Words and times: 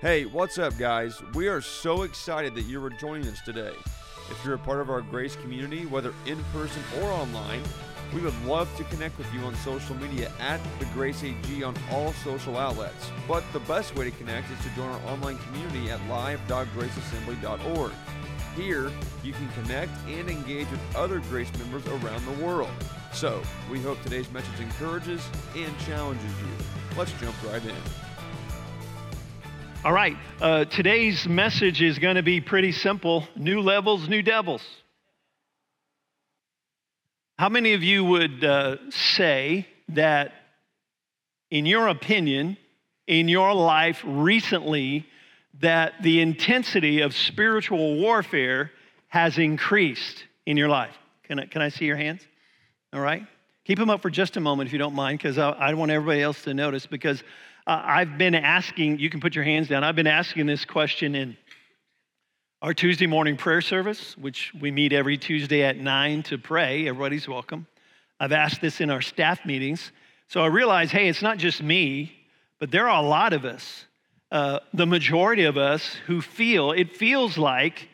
Hey, 0.00 0.24
what's 0.24 0.56
up, 0.56 0.78
guys? 0.78 1.20
We 1.34 1.48
are 1.48 1.60
so 1.60 2.04
excited 2.04 2.54
that 2.54 2.62
you 2.62 2.82
are 2.82 2.88
joining 2.88 3.28
us 3.28 3.42
today. 3.42 3.74
If 4.30 4.40
you're 4.42 4.54
a 4.54 4.58
part 4.58 4.80
of 4.80 4.88
our 4.88 5.02
Grace 5.02 5.36
community, 5.36 5.84
whether 5.84 6.14
in 6.24 6.42
person 6.54 6.82
or 7.02 7.10
online, 7.10 7.60
we 8.14 8.22
would 8.22 8.46
love 8.46 8.74
to 8.78 8.84
connect 8.84 9.18
with 9.18 9.30
you 9.34 9.40
on 9.40 9.54
social 9.56 9.94
media 9.96 10.32
at 10.40 10.58
the 10.78 10.86
Grace 10.94 11.22
AG 11.22 11.62
on 11.62 11.76
all 11.90 12.14
social 12.24 12.56
outlets. 12.56 13.10
But 13.28 13.44
the 13.52 13.60
best 13.60 13.94
way 13.94 14.06
to 14.06 14.16
connect 14.16 14.50
is 14.50 14.58
to 14.64 14.70
join 14.70 14.88
our 14.88 15.12
online 15.12 15.36
community 15.36 15.90
at 15.90 16.00
live.graceassembly.org. 16.08 17.92
Here, 18.56 18.90
you 19.22 19.34
can 19.34 19.48
connect 19.62 19.92
and 20.08 20.30
engage 20.30 20.70
with 20.70 20.80
other 20.96 21.20
Grace 21.28 21.52
members 21.58 21.86
around 21.86 22.24
the 22.24 22.42
world. 22.42 22.70
So, 23.12 23.42
we 23.70 23.82
hope 23.82 24.00
today's 24.02 24.30
message 24.30 24.60
encourages 24.60 25.28
and 25.54 25.78
challenges 25.80 26.32
you. 26.40 26.96
Let's 26.96 27.12
jump 27.20 27.36
right 27.44 27.62
in. 27.62 28.09
All 29.82 29.94
right, 29.94 30.14
uh, 30.42 30.66
today's 30.66 31.26
message 31.26 31.80
is 31.80 31.98
going 31.98 32.16
to 32.16 32.22
be 32.22 32.42
pretty 32.42 32.70
simple 32.70 33.26
new 33.34 33.62
levels, 33.62 34.10
new 34.10 34.20
devils. 34.20 34.60
How 37.38 37.48
many 37.48 37.72
of 37.72 37.82
you 37.82 38.04
would 38.04 38.44
uh, 38.44 38.76
say 38.90 39.66
that, 39.88 40.34
in 41.50 41.64
your 41.64 41.88
opinion, 41.88 42.58
in 43.06 43.28
your 43.28 43.54
life 43.54 44.02
recently, 44.04 45.06
that 45.60 45.94
the 46.02 46.20
intensity 46.20 47.00
of 47.00 47.16
spiritual 47.16 47.96
warfare 47.96 48.72
has 49.08 49.38
increased 49.38 50.24
in 50.44 50.58
your 50.58 50.68
life? 50.68 50.94
Can 51.22 51.38
I, 51.38 51.46
can 51.46 51.62
I 51.62 51.70
see 51.70 51.86
your 51.86 51.96
hands? 51.96 52.20
All 52.92 53.00
right. 53.00 53.26
Keep 53.64 53.78
them 53.78 53.88
up 53.88 54.02
for 54.02 54.10
just 54.10 54.36
a 54.36 54.40
moment 54.40 54.66
if 54.68 54.74
you 54.74 54.78
don't 54.78 54.94
mind, 54.94 55.20
because 55.20 55.38
I, 55.38 55.50
I 55.52 55.72
want 55.72 55.90
everybody 55.90 56.20
else 56.20 56.42
to 56.42 56.52
notice. 56.52 56.84
Because 56.84 57.22
uh, 57.66 57.82
I've 57.84 58.18
been 58.18 58.34
asking, 58.34 58.98
you 58.98 59.10
can 59.10 59.20
put 59.20 59.34
your 59.34 59.44
hands 59.44 59.68
down, 59.68 59.84
I've 59.84 59.96
been 59.96 60.06
asking 60.06 60.46
this 60.46 60.64
question 60.64 61.14
in 61.14 61.36
our 62.62 62.74
Tuesday 62.74 63.06
morning 63.06 63.36
prayer 63.36 63.60
service, 63.60 64.16
which 64.18 64.52
we 64.58 64.70
meet 64.70 64.92
every 64.92 65.16
Tuesday 65.16 65.62
at 65.62 65.78
9 65.78 66.22
to 66.24 66.38
pray. 66.38 66.86
Everybody's 66.88 67.26
welcome. 67.26 67.66
I've 68.18 68.32
asked 68.32 68.60
this 68.60 68.80
in 68.80 68.90
our 68.90 69.00
staff 69.00 69.46
meetings. 69.46 69.92
So 70.28 70.42
I 70.42 70.46
realize, 70.46 70.90
hey, 70.90 71.08
it's 71.08 71.22
not 71.22 71.38
just 71.38 71.62
me, 71.62 72.12
but 72.58 72.70
there 72.70 72.88
are 72.88 73.02
a 73.02 73.06
lot 73.06 73.32
of 73.32 73.44
us, 73.44 73.86
uh, 74.30 74.60
the 74.74 74.86
majority 74.86 75.44
of 75.44 75.56
us, 75.56 75.94
who 76.06 76.20
feel, 76.20 76.72
it 76.72 76.96
feels 76.96 77.38
like 77.38 77.88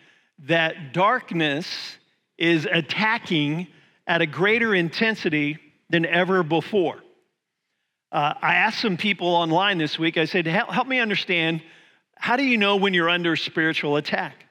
that 0.47 0.93
darkness 0.93 1.97
is 2.37 2.67
attacking 2.71 3.69
at 4.07 4.21
a 4.21 4.27
greater 4.27 4.75
intensity 4.75 5.59
than 5.89 6.05
ever 6.05 6.43
before. 6.43 6.99
Uh, 8.17 8.33
I 8.41 8.55
asked 8.55 8.81
some 8.81 8.97
people 8.97 9.29
online 9.29 9.77
this 9.77 9.99
week, 9.99 10.17
I 10.17 10.25
said, 10.25 10.47
help, 10.47 10.71
help 10.71 10.87
me 10.89 11.01
understand 11.01 11.61
how 12.15 12.39
do 12.39 12.45
you 12.45 12.57
know 12.57 12.77
when 12.77 12.95
you're 12.95 13.11
under 13.11 13.37
spiritual 13.37 13.97
attack? 13.97 14.47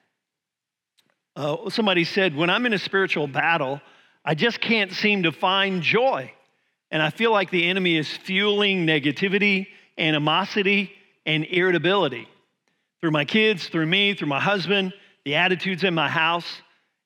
Uh, 1.35 1.71
somebody 1.71 2.03
said, 2.03 2.35
when 2.35 2.51
I'm 2.51 2.67
in 2.67 2.73
a 2.73 2.77
spiritual 2.77 3.25
battle, 3.25 3.81
I 4.23 4.35
just 4.35 4.61
can't 4.61 4.91
seem 4.91 5.23
to 5.23 5.31
find 5.31 5.81
joy. 5.81 6.31
And 6.91 7.01
I 7.01 7.09
feel 7.09 7.31
like 7.31 7.49
the 7.49 7.67
enemy 7.67 7.97
is 7.97 8.07
fueling 8.07 8.85
negativity, 8.85 9.65
animosity, 9.97 10.91
and 11.25 11.43
irritability 11.43 12.27
through 13.01 13.11
my 13.11 13.25
kids, 13.25 13.67
through 13.67 13.87
me, 13.87 14.13
through 14.13 14.27
my 14.27 14.39
husband, 14.39 14.93
the 15.23 15.37
attitudes 15.37 15.83
in 15.83 15.95
my 15.95 16.07
house, 16.07 16.61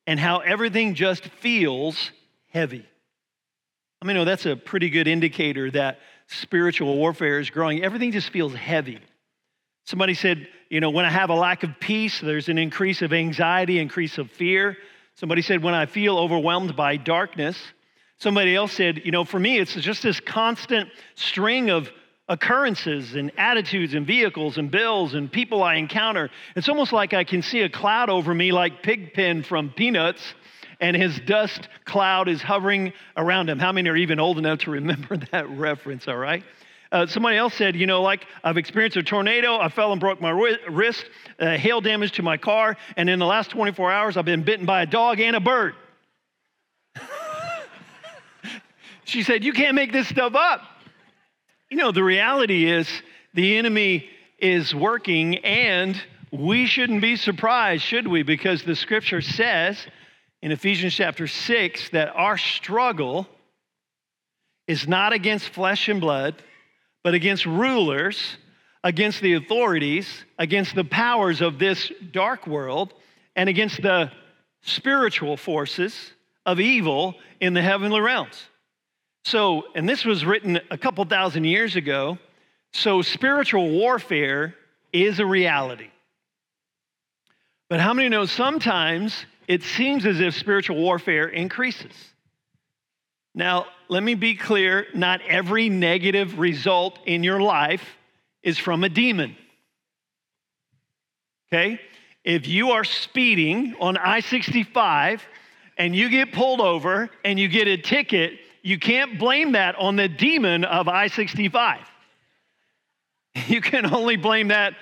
and 0.08 0.20
how 0.20 0.40
everything 0.40 0.94
just 0.94 1.24
feels 1.40 2.12
heavy. 2.50 2.86
I 4.02 4.06
mean, 4.06 4.18
no, 4.18 4.26
that's 4.26 4.46
a 4.46 4.58
pretty 4.58 4.90
good 4.90 5.08
indicator 5.08 5.72
that 5.72 6.00
spiritual 6.30 6.96
warfare 6.96 7.40
is 7.40 7.50
growing. 7.50 7.84
Everything 7.84 8.12
just 8.12 8.30
feels 8.30 8.54
heavy. 8.54 9.00
Somebody 9.86 10.14
said, 10.14 10.48
you 10.70 10.80
know, 10.80 10.92
when 10.92 11.06
I 11.06 11.10
have 11.10 11.30
a 11.30 11.36
lack 11.36 11.64
of 11.64 11.80
peace, 11.80 12.20
there's 12.20 12.50
an 12.50 12.58
increase 12.58 13.02
of 13.02 13.12
anxiety, 13.12 13.80
increase 13.80 14.18
of 14.18 14.30
fear. 14.32 14.78
Somebody 15.16 15.42
said, 15.42 15.64
when 15.64 15.74
I 15.74 15.88
feel 15.88 16.18
overwhelmed 16.18 16.76
by 16.76 16.98
darkness. 16.98 17.58
Somebody 18.20 18.56
else 18.56 18.74
said, 18.74 19.02
you 19.06 19.12
know, 19.12 19.26
for 19.26 19.40
me, 19.40 19.58
it's 19.58 19.74
just 19.74 20.04
this 20.04 20.20
constant 20.20 20.90
string 21.16 21.70
of 21.70 21.90
occurrences 22.28 23.16
and 23.16 23.32
attitudes 23.38 23.96
and 23.96 24.06
vehicles 24.06 24.58
and 24.58 24.70
bills 24.70 25.16
and 25.16 25.32
people 25.32 25.64
I 25.64 25.76
encounter. 25.76 26.30
It's 26.56 26.70
almost 26.70 26.94
like 26.94 27.14
I 27.14 27.24
can 27.24 27.42
see 27.42 27.62
a 27.62 27.70
cloud 27.70 28.10
over 28.10 28.36
me 28.36 28.52
like 28.52 28.84
Pigpen 28.84 29.44
from 29.44 29.72
Peanuts 29.72 30.22
and 30.80 30.96
his 30.96 31.20
dust 31.22 31.68
cloud 31.86 32.28
is 32.28 32.42
hovering 32.42 32.94
around 33.18 33.50
him. 33.50 33.60
How 33.60 33.72
many 33.72 33.90
are 33.90 33.96
even 33.96 34.20
old 34.20 34.38
enough 34.38 34.60
to 34.60 34.72
remember 34.72 35.18
that 35.32 35.50
reference, 35.50 36.08
all 36.08 36.18
right? 36.18 36.44
Uh, 36.92 37.06
somebody 37.06 37.38
else 37.38 37.54
said, 37.54 37.76
you 37.76 37.86
know, 37.86 38.02
like 38.02 38.26
I've 38.44 38.58
experienced 38.58 38.98
a 38.98 39.04
tornado, 39.04 39.60
I 39.60 39.70
fell 39.70 39.92
and 39.92 40.02
broke 40.02 40.20
my 40.20 40.32
wrist, 40.32 41.06
uh, 41.40 41.56
hail 41.56 41.82
damage 41.82 42.14
to 42.14 42.24
my 42.24 42.38
car, 42.38 42.78
and 42.98 43.10
in 43.10 43.20
the 43.20 43.28
last 43.28 43.52
24 43.52 43.92
hours, 43.92 44.18
I've 44.18 44.26
been 44.26 44.44
bitten 44.44 44.66
by 44.66 44.82
a 44.82 44.86
dog 44.88 45.20
and 45.20 45.36
a 45.36 45.40
bird. 45.40 45.76
she 49.04 49.22
said, 49.22 49.44
You 49.44 49.54
can't 49.54 49.76
make 49.76 49.92
this 49.92 50.08
stuff 50.08 50.34
up. 50.34 50.64
You 51.70 51.78
know, 51.78 51.92
the 51.92 52.04
reality 52.04 52.68
is 52.68 52.90
the 53.36 53.58
enemy 53.58 54.10
is 54.40 54.74
working, 54.74 55.38
and 55.46 56.02
we 56.32 56.66
shouldn't 56.66 57.02
be 57.02 57.16
surprised, 57.18 57.84
should 57.84 58.08
we? 58.08 58.24
Because 58.24 58.64
the 58.64 58.76
scripture 58.76 59.22
says 59.22 59.78
in 60.42 60.52
Ephesians 60.52 60.94
chapter 60.94 61.28
6 61.28 61.90
that 61.90 62.14
our 62.16 62.38
struggle 62.38 63.28
is 64.68 64.88
not 64.88 65.14
against 65.14 65.50
flesh 65.50 65.90
and 65.90 66.00
blood, 66.00 66.36
but 67.04 67.14
against 67.14 67.46
rulers, 67.46 68.38
against 68.84 69.22
the 69.22 69.34
authorities, 69.34 70.08
against 70.38 70.76
the 70.76 70.84
powers 70.84 71.42
of 71.42 71.60
this 71.60 71.92
dark 72.12 72.48
world, 72.48 72.94
and 73.36 73.50
against 73.50 73.82
the 73.82 74.12
spiritual 74.62 75.38
forces 75.38 76.12
of 76.46 76.60
evil 76.60 77.16
in 77.40 77.54
the 77.54 77.62
heavenly 77.62 78.00
realms. 78.00 78.44
So, 79.26 79.64
and 79.76 79.88
this 79.88 80.06
was 80.06 80.26
written 80.26 80.60
a 80.72 80.78
couple 80.78 81.04
thousand 81.06 81.44
years 81.44 81.76
ago. 81.76 82.18
So, 82.74 83.02
spiritual 83.02 83.70
warfare 83.70 84.56
is 84.94 85.20
a 85.20 85.26
reality. 85.26 85.90
But 87.70 87.80
how 87.80 87.94
many 87.94 88.10
know 88.10 88.26
sometimes 88.26 89.26
it 89.50 89.64
seems 89.64 90.06
as 90.06 90.20
if 90.20 90.36
spiritual 90.36 90.78
warfare 90.78 91.28
increases. 91.28 91.92
Now, 93.34 93.66
let 93.88 94.04
me 94.04 94.14
be 94.14 94.36
clear 94.36 94.86
not 94.94 95.22
every 95.28 95.70
negative 95.70 96.38
result 96.38 97.00
in 97.08 97.24
your 97.24 97.42
life 97.42 97.84
is 98.44 98.60
from 98.60 98.84
a 98.84 98.90
demon. 98.90 99.36
Okay? 101.48 101.82
If 102.24 102.48
you 102.48 102.72
are 102.72 102.84
speeding 102.84 103.76
on 103.80 103.98
I 103.98 104.20
65 104.20 105.26
and 105.78 105.96
you 105.96 106.10
get 106.10 106.32
pulled 106.32 106.62
over 106.62 107.10
and 107.26 107.40
you 107.40 107.48
get 107.48 107.68
a 107.68 107.78
ticket, 107.78 108.34
you 108.62 108.78
can't 108.78 109.18
blame 109.18 109.54
that 109.54 109.76
on 109.78 109.96
the 109.96 110.08
demon 110.08 110.64
of 110.64 110.88
I 110.88 111.08
65. 111.08 111.80
You 113.48 113.62
can 113.62 113.94
only 113.94 114.18
blame 114.18 114.50
that 114.50 114.74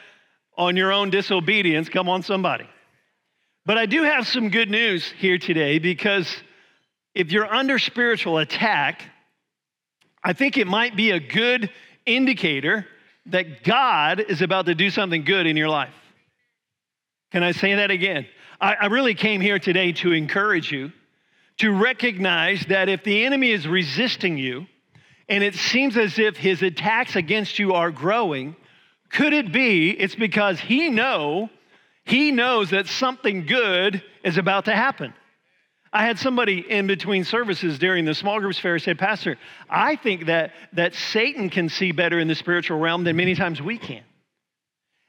on 0.57 0.75
your 0.75 0.91
own 0.91 1.09
disobedience. 1.09 1.89
Come 1.89 2.09
on, 2.09 2.23
somebody. 2.23 2.67
But 3.67 3.77
I 3.77 3.85
do 3.85 4.03
have 4.03 4.25
some 4.25 4.49
good 4.49 4.69
news 4.69 5.11
here 5.17 5.37
today 5.37 5.77
because 5.77 6.33
if 7.13 7.33
you're 7.33 7.53
under 7.53 7.77
spiritual 7.79 8.37
attack, 8.37 9.01
I 10.23 10.31
think 10.31 10.57
it 10.57 10.67
might 10.67 10.95
be 10.95 11.11
a 11.11 11.19
good 11.19 11.69
indicator 12.05 12.87
that 13.25 13.65
God 13.65 14.21
is 14.21 14.41
about 14.41 14.67
to 14.67 14.73
do 14.73 14.89
something 14.89 15.25
good 15.25 15.45
in 15.47 15.57
your 15.57 15.67
life. 15.67 15.93
Can 17.33 17.43
I 17.43 17.51
say 17.51 17.75
that 17.75 17.91
again? 17.91 18.25
I, 18.61 18.75
I, 18.75 18.85
really 18.85 19.15
came 19.15 19.41
here 19.41 19.59
today 19.59 19.91
to 19.91 20.13
encourage 20.13 20.71
you 20.71 20.93
to 21.57 21.73
recognize 21.73 22.65
that 22.67 22.87
if 22.87 23.03
the 23.03 23.25
enemy 23.25 23.51
is 23.51 23.67
resisting 23.67 24.37
you 24.37 24.65
and 25.27 25.43
it 25.43 25.55
seems 25.55 25.97
as 25.97 26.17
if 26.17 26.37
his 26.37 26.63
attacks 26.63 27.17
against 27.17 27.59
you 27.59 27.73
are 27.73 27.91
growing, 27.91 28.55
could 29.11 29.33
it 29.33 29.51
be 29.51 29.89
it's 29.89 30.15
because 30.15 30.57
he 30.57 30.89
know 30.89 31.49
he 32.07 32.31
knows 32.31 32.69
that 32.69 32.87
something 32.87 33.45
good 33.45 34.01
is 34.23 34.37
about 34.37 34.65
to 34.65 34.71
happen. 34.73 35.13
I 35.91 36.05
had 36.05 36.17
somebody 36.17 36.59
in 36.59 36.87
between 36.87 37.25
services 37.25 37.77
during 37.79 38.05
the 38.05 38.13
small 38.13 38.39
groups 38.39 38.57
fair 38.57 38.79
said, 38.79 38.97
Pastor, 38.97 39.37
I 39.69 39.97
think 39.97 40.27
that, 40.27 40.53
that 40.71 40.95
Satan 40.95 41.49
can 41.49 41.67
see 41.67 41.91
better 41.91 42.17
in 42.17 42.29
the 42.29 42.35
spiritual 42.35 42.79
realm 42.79 43.03
than 43.03 43.17
many 43.17 43.35
times 43.35 43.61
we 43.61 43.77
can. 43.77 44.03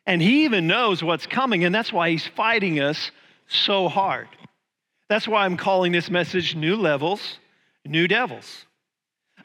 And 0.07 0.21
he 0.21 0.45
even 0.45 0.67
knows 0.67 1.01
what's 1.01 1.27
coming, 1.27 1.65
and 1.65 1.73
that's 1.73 1.93
why 1.93 2.11
he's 2.11 2.27
fighting 2.27 2.81
us 2.81 3.13
so 3.47 3.89
hard. 3.89 4.27
That's 5.09 5.29
why 5.29 5.45
I'm 5.45 5.57
calling 5.57 5.93
this 5.93 6.11
message 6.11 6.57
New 6.57 6.75
Levels, 6.75 7.39
New 7.87 8.09
Devils. 8.09 8.67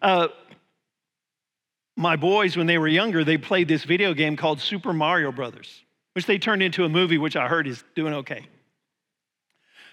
Uh, 0.02 0.30
my 1.96 2.16
boys, 2.16 2.58
when 2.58 2.66
they 2.66 2.80
were 2.80 2.88
younger, 2.88 3.24
they 3.24 3.38
played 3.38 3.68
this 3.68 3.84
video 3.84 4.16
game 4.16 4.38
called 4.38 4.60
Super 4.60 4.92
Mario 4.92 5.32
Brothers 5.32 5.83
which 6.14 6.26
they 6.26 6.38
turned 6.38 6.64
into 6.64 6.86
a 6.86 6.90
movie, 6.90 7.18
which 7.18 7.36
I 7.36 7.48
heard 7.48 7.68
is 7.68 7.84
doing 7.96 8.14
okay. 8.14 8.48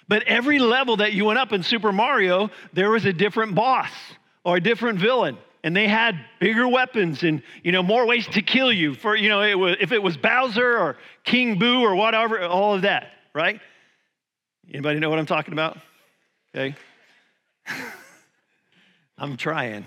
But 0.09 0.25
every 0.25 0.59
level 0.59 0.97
that 0.97 1.13
you 1.13 1.25
went 1.25 1.39
up 1.39 1.53
in 1.53 1.63
Super 1.63 1.93
Mario, 1.93 2.51
there 2.73 2.91
was 2.91 3.05
a 3.05 3.13
different 3.13 3.55
boss 3.55 3.91
or 4.45 4.57
a 4.57 4.61
different 4.61 4.99
villain. 4.99 5.39
and 5.63 5.77
they 5.77 5.87
had 5.87 6.19
bigger 6.41 6.67
weapons 6.67 7.23
and 7.23 7.43
you 7.63 7.71
know 7.71 7.83
more 7.83 8.07
ways 8.07 8.27
to 8.27 8.41
kill 8.43 8.73
you 8.73 8.95
for 8.95 9.15
you 9.15 9.29
know 9.29 9.43
it 9.43 9.59
was, 9.59 9.77
if 9.79 9.93
it 9.93 10.03
was 10.03 10.17
Bowser 10.17 10.79
or 10.79 10.97
King 11.23 11.59
Boo 11.59 11.83
or 11.83 11.95
whatever 11.95 12.43
all 12.45 12.75
of 12.75 12.83
that 12.83 13.09
right 13.35 13.61
anybody 14.73 14.99
know 14.99 15.11
what 15.11 15.19
I'm 15.19 15.27
talking 15.27 15.53
about 15.53 15.77
okay 16.55 16.75
I'm 19.19 19.37
trying 19.37 19.85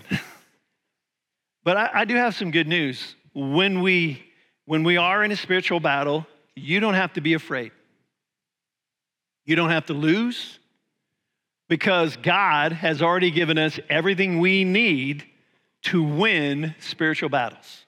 but 1.63 1.75
I, 1.75 1.89
I 1.93 2.05
do 2.05 2.15
have 2.15 2.35
some 2.35 2.51
good 2.51 2.67
news 2.67 3.15
when 3.33 3.81
we 3.81 4.23
when 4.65 4.83
we 4.83 4.97
are 4.97 5.23
in 5.23 5.31
a 5.31 5.35
spiritual 5.35 5.79
battle 5.79 6.25
you 6.55 6.79
don't 6.79 6.93
have 6.93 7.13
to 7.13 7.21
be 7.21 7.33
afraid 7.33 7.71
you 9.45 9.55
don't 9.55 9.71
have 9.71 9.85
to 9.87 9.93
lose 9.93 10.59
because 11.67 12.17
God 12.17 12.71
has 12.71 13.01
already 13.01 13.31
given 13.31 13.57
us 13.57 13.79
everything 13.89 14.39
we 14.39 14.63
need 14.63 15.25
to 15.83 16.03
win 16.03 16.75
spiritual 16.79 17.29
battles. 17.29 17.85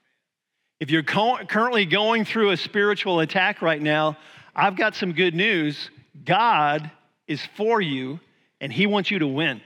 If 0.80 0.92
you're 0.92 1.04
currently 1.04 1.86
going 1.86 2.26
through 2.26 2.52
a 2.52 2.58
spiritual 2.58 3.22
attack 3.22 3.62
right 3.62 3.82
now, 3.82 4.18
I've 4.56 4.76
got 4.76 4.96
some 4.96 5.14
good 5.14 5.34
news. 5.34 5.90
God 6.26 6.92
is 7.28 7.42
for 7.56 7.80
you 7.80 8.20
and 8.60 8.72
He 8.72 8.86
wants 8.86 9.12
you 9.12 9.20
to 9.20 9.28
win. 9.28 9.62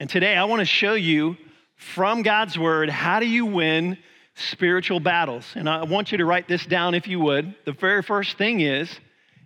And 0.00 0.08
today 0.08 0.36
I 0.36 0.44
want 0.44 0.60
to 0.60 0.66
show 0.66 0.94
you 0.94 1.36
from 1.76 2.22
God's 2.22 2.58
Word 2.58 2.90
how 2.90 3.20
do 3.20 3.26
you 3.26 3.46
win 3.46 3.96
spiritual 4.40 5.00
battles. 5.00 5.44
And 5.54 5.68
I 5.68 5.84
want 5.84 6.12
you 6.12 6.18
to 6.18 6.24
write 6.24 6.48
this 6.48 6.64
down 6.66 6.94
if 6.94 7.06
you 7.06 7.20
would. 7.20 7.54
The 7.64 7.72
very 7.72 8.02
first 8.02 8.38
thing 8.38 8.60
is 8.60 8.90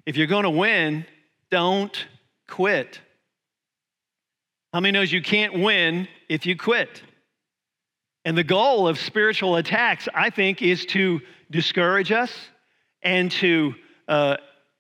if 0.06 0.16
you're 0.16 0.26
going 0.26 0.44
to 0.44 0.50
win, 0.50 1.06
don't 1.50 2.06
quit. 2.48 3.00
How 4.72 4.80
many 4.80 4.92
knows 4.92 5.12
you 5.12 5.22
can't 5.22 5.60
win 5.60 6.08
if 6.28 6.46
you 6.46 6.56
quit? 6.56 7.02
And 8.24 8.38
the 8.38 8.44
goal 8.44 8.88
of 8.88 8.98
spiritual 8.98 9.56
attacks, 9.56 10.08
I 10.14 10.30
think, 10.30 10.62
is 10.62 10.86
to 10.86 11.20
discourage 11.50 12.12
us 12.12 12.32
and 13.02 13.30
to, 13.32 13.74
uh, 14.08 14.36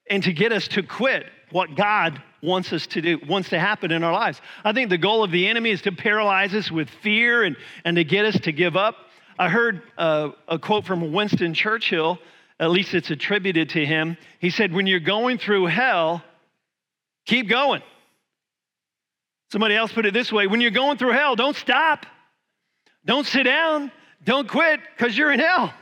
and 0.08 0.22
to 0.22 0.32
get 0.32 0.52
us 0.52 0.68
to 0.68 0.82
quit 0.82 1.26
what 1.50 1.74
God 1.76 2.22
wants 2.42 2.72
us 2.72 2.86
to 2.88 3.00
do, 3.00 3.18
wants 3.28 3.50
to 3.50 3.58
happen 3.58 3.90
in 3.90 4.02
our 4.02 4.12
lives. 4.12 4.40
I 4.64 4.72
think 4.72 4.90
the 4.90 4.98
goal 4.98 5.22
of 5.22 5.30
the 5.30 5.46
enemy 5.46 5.70
is 5.70 5.82
to 5.82 5.92
paralyze 5.92 6.54
us 6.54 6.70
with 6.70 6.88
fear 7.02 7.44
and, 7.44 7.56
and 7.84 7.96
to 7.96 8.04
get 8.04 8.24
us 8.24 8.38
to 8.40 8.52
give 8.52 8.76
up. 8.76 8.96
I 9.38 9.48
heard 9.48 9.82
uh, 9.96 10.30
a 10.48 10.58
quote 10.58 10.84
from 10.84 11.12
Winston 11.12 11.54
Churchill, 11.54 12.18
at 12.58 12.70
least 12.70 12.94
it's 12.94 13.10
attributed 13.10 13.70
to 13.70 13.84
him. 13.84 14.16
He 14.38 14.50
said, 14.50 14.72
When 14.72 14.86
you're 14.86 15.00
going 15.00 15.38
through 15.38 15.66
hell, 15.66 16.22
keep 17.26 17.48
going. 17.48 17.82
Somebody 19.50 19.74
else 19.74 19.92
put 19.92 20.06
it 20.06 20.14
this 20.14 20.32
way 20.32 20.46
when 20.46 20.60
you're 20.60 20.70
going 20.70 20.96
through 20.96 21.12
hell, 21.12 21.36
don't 21.36 21.56
stop. 21.56 22.06
Don't 23.04 23.26
sit 23.26 23.42
down. 23.42 23.90
Don't 24.24 24.48
quit 24.48 24.80
because 24.96 25.18
you're 25.18 25.32
in 25.32 25.40
hell, 25.40 25.74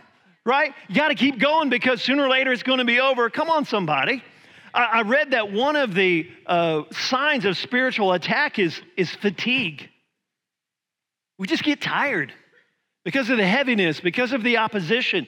right? 0.46 0.72
You 0.88 0.94
got 0.94 1.08
to 1.08 1.14
keep 1.14 1.38
going 1.38 1.68
because 1.68 2.02
sooner 2.02 2.24
or 2.24 2.28
later 2.30 2.52
it's 2.52 2.62
going 2.62 2.78
to 2.78 2.84
be 2.84 2.98
over. 2.98 3.28
Come 3.28 3.50
on, 3.50 3.66
somebody. 3.66 4.24
I, 4.72 4.84
I 4.84 5.02
read 5.02 5.32
that 5.32 5.52
one 5.52 5.76
of 5.76 5.94
the 5.94 6.30
uh, 6.46 6.84
signs 6.90 7.44
of 7.44 7.58
spiritual 7.58 8.12
attack 8.12 8.58
is, 8.58 8.80
is 8.96 9.10
fatigue. 9.10 9.90
We 11.38 11.46
just 11.46 11.62
get 11.62 11.80
tired 11.80 12.32
because 13.04 13.30
of 13.30 13.36
the 13.36 13.46
heaviness, 13.46 14.00
because 14.00 14.32
of 14.32 14.42
the 14.42 14.58
opposition. 14.58 15.26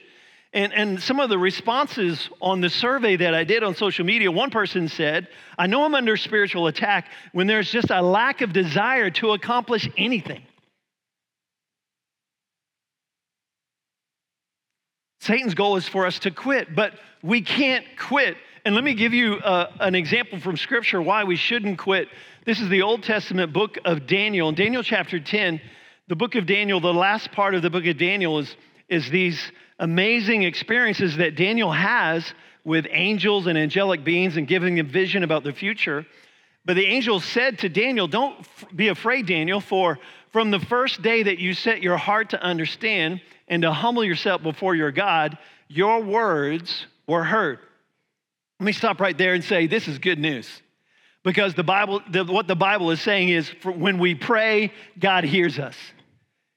And, 0.53 0.71
and 0.73 1.01
some 1.01 1.19
of 1.19 1.29
the 1.29 1.37
responses 1.37 2.29
on 2.39 2.61
the 2.61 2.69
survey 2.69 3.15
that 3.15 3.33
I 3.33 3.43
did 3.43 3.63
on 3.63 3.75
social 3.75 4.05
media, 4.05 4.31
one 4.31 4.51
person 4.51 4.87
said, 4.87 5.27
I 5.57 5.65
know 5.65 5.83
I'm 5.83 5.95
under 5.95 6.15
spiritual 6.15 6.67
attack 6.67 7.09
when 7.31 7.47
there's 7.47 7.71
just 7.71 7.89
a 7.89 8.01
lack 8.01 8.41
of 8.41 8.53
desire 8.53 9.09
to 9.11 9.31
accomplish 9.31 9.89
anything. 9.97 10.43
Satan's 15.21 15.55
goal 15.55 15.77
is 15.77 15.87
for 15.87 16.05
us 16.05 16.19
to 16.19 16.31
quit, 16.31 16.75
but 16.75 16.93
we 17.23 17.41
can't 17.41 17.85
quit. 17.97 18.35
And 18.65 18.75
let 18.75 18.83
me 18.83 18.93
give 18.93 19.13
you 19.13 19.35
uh, 19.35 19.71
an 19.79 19.95
example 19.95 20.39
from 20.39 20.57
Scripture 20.57 21.01
why 21.01 21.23
we 21.23 21.37
shouldn't 21.37 21.79
quit. 21.79 22.09
This 22.45 22.59
is 22.59 22.69
the 22.69 22.81
Old 22.81 23.03
Testament 23.03 23.53
book 23.53 23.77
of 23.85 24.05
Daniel. 24.05 24.49
In 24.49 24.55
Daniel 24.55 24.83
chapter 24.83 25.19
10, 25.19 25.61
the 26.07 26.15
book 26.15 26.35
of 26.35 26.45
Daniel, 26.45 26.79
the 26.79 26.93
last 26.93 27.31
part 27.31 27.55
of 27.55 27.61
the 27.61 27.69
book 27.69 27.85
of 27.85 27.97
Daniel 27.97 28.39
is, 28.39 28.55
is 28.89 29.09
these 29.09 29.39
amazing 29.79 30.43
experiences 30.43 31.17
that 31.17 31.35
Daniel 31.35 31.71
has 31.71 32.33
with 32.65 32.85
angels 32.89 33.47
and 33.47 33.57
angelic 33.57 34.03
beings 34.03 34.37
and 34.37 34.47
giving 34.47 34.75
them 34.75 34.87
vision 34.87 35.23
about 35.23 35.43
the 35.43 35.53
future. 35.53 36.05
But 36.65 36.75
the 36.75 36.85
angel 36.85 37.19
said 37.19 37.59
to 37.59 37.69
Daniel, 37.69 38.07
Don't 38.07 38.45
be 38.75 38.87
afraid, 38.87 39.25
Daniel, 39.25 39.59
for 39.59 39.99
from 40.31 40.49
the 40.51 40.59
first 40.59 41.01
day 41.01 41.23
that 41.23 41.39
you 41.39 41.53
set 41.53 41.81
your 41.81 41.97
heart 41.97 42.31
to 42.31 42.41
understand, 42.41 43.21
and 43.47 43.61
to 43.61 43.71
humble 43.71 44.03
yourself 44.03 44.41
before 44.41 44.73
your 44.73 44.91
God, 44.91 45.37
your 45.67 46.01
words 46.01 46.87
were 47.07 47.23
heard. 47.23 47.59
Let 48.59 48.65
me 48.65 48.71
stop 48.71 48.99
right 48.99 49.17
there 49.17 49.33
and 49.33 49.43
say 49.43 49.67
this 49.67 49.87
is 49.87 49.99
good 49.99 50.17
news. 50.17 50.62
Because 51.23 51.53
the 51.53 51.63
Bible, 51.63 52.01
the, 52.09 52.25
what 52.25 52.47
the 52.47 52.55
Bible 52.55 52.91
is 52.91 53.01
saying 53.01 53.29
is 53.29 53.49
when 53.63 53.97
we 53.97 54.13
pray, 54.13 54.71
God 54.99 55.23
hears 55.23 55.57
us. 55.57 55.75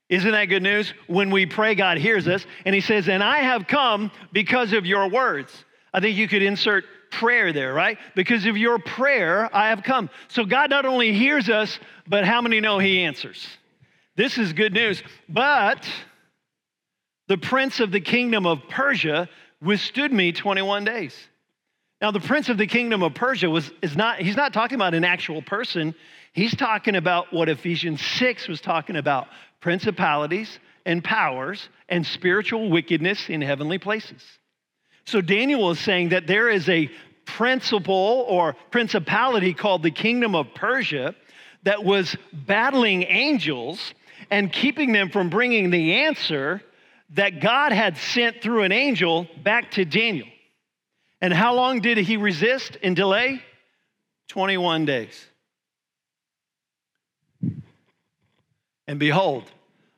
Isn't 0.09 0.33
that 0.33 0.47
good 0.47 0.63
news? 0.63 0.93
When 1.07 1.31
we 1.31 1.47
pray, 1.47 1.75
God 1.75 1.99
hears 1.99 2.29
us. 2.29 2.45
And 2.65 2.75
he 2.75 2.81
says, 2.81 3.09
And 3.09 3.23
I 3.23 3.39
have 3.39 3.67
come 3.67 4.11
because 4.33 4.73
of 4.73 4.87
your 4.87 5.09
words. 5.09 5.53
I 5.93 6.01
think 6.01 6.17
you 6.17 6.29
could 6.29 6.43
insert 6.43 6.85
prayer 7.11 7.53
there, 7.53 7.73
right? 7.73 7.99
Because 8.15 8.47
of 8.47 8.57
your 8.57 8.79
prayer, 8.79 9.49
I 9.55 9.69
have 9.69 9.83
come. 9.83 10.11
So 10.29 10.45
God 10.45 10.71
not 10.71 10.85
only 10.85 11.13
hears 11.13 11.49
us, 11.49 11.79
but 12.07 12.25
how 12.25 12.41
many 12.41 12.61
know 12.61 12.79
he 12.79 13.03
answers? 13.03 13.47
This 14.17 14.39
is 14.39 14.53
good 14.53 14.73
news. 14.73 15.03
But 15.29 15.89
the 17.29 17.39
prince 17.39 17.81
of 17.81 17.91
the 17.91 18.01
kingdom 18.01 18.47
of 18.47 18.69
Persia 18.69 19.29
withstood 19.61 20.13
me 20.13 20.33
21 20.33 20.85
days. 20.85 21.17
Now, 22.01 22.11
the 22.11 22.21
prince 22.21 22.49
of 22.49 22.59
the 22.59 22.67
kingdom 22.67 23.03
of 23.03 23.15
Persia 23.15 23.49
was, 23.49 23.71
is 23.81 23.97
not, 23.97 24.19
he's 24.19 24.37
not 24.37 24.53
talking 24.53 24.75
about 24.75 24.95
an 24.95 25.05
actual 25.05 25.41
person. 25.41 25.95
He's 26.33 26.55
talking 26.55 26.95
about 26.95 27.33
what 27.33 27.49
Ephesians 27.49 28.03
6 28.03 28.49
was 28.49 28.61
talking 28.61 28.97
about 28.97 29.29
principalities 29.61 30.59
and 30.85 31.03
powers 31.03 31.69
and 31.89 32.07
spiritual 32.07 32.69
wickedness 32.69 33.31
in 33.31 33.41
heavenly 33.41 33.79
places. 33.79 34.23
So, 35.07 35.21
Daniel 35.21 35.71
is 35.71 35.81
saying 35.81 36.11
that 36.11 36.27
there 36.27 36.51
is 36.51 36.69
a 36.69 36.91
principle 37.25 38.27
or 38.29 38.55
principality 38.71 39.55
called 39.55 39.83
the 39.83 39.91
kingdom 39.91 40.35
of 40.35 40.55
Persia 40.55 41.15
that 41.63 41.83
was 41.83 42.17
battling 42.33 43.05
angels 43.05 43.95
and 44.31 44.53
keeping 44.53 44.93
them 44.93 45.11
from 45.11 45.31
bringing 45.31 45.71
the 45.71 45.95
answer 45.95 46.63
that 47.11 47.41
God 47.41 47.73
had 47.73 47.97
sent 47.97 48.43
through 48.43 48.63
an 48.63 48.73
angel 48.73 49.27
back 49.43 49.73
to 49.73 49.85
Daniel. 49.85 50.29
And 51.21 51.33
how 51.33 51.55
long 51.55 51.81
did 51.81 51.99
he 51.99 52.17
resist 52.17 52.77
and 52.83 52.95
delay? 52.95 53.43
21 54.29 54.85
days. 54.85 55.27
And 58.87 58.99
behold, 58.99 59.51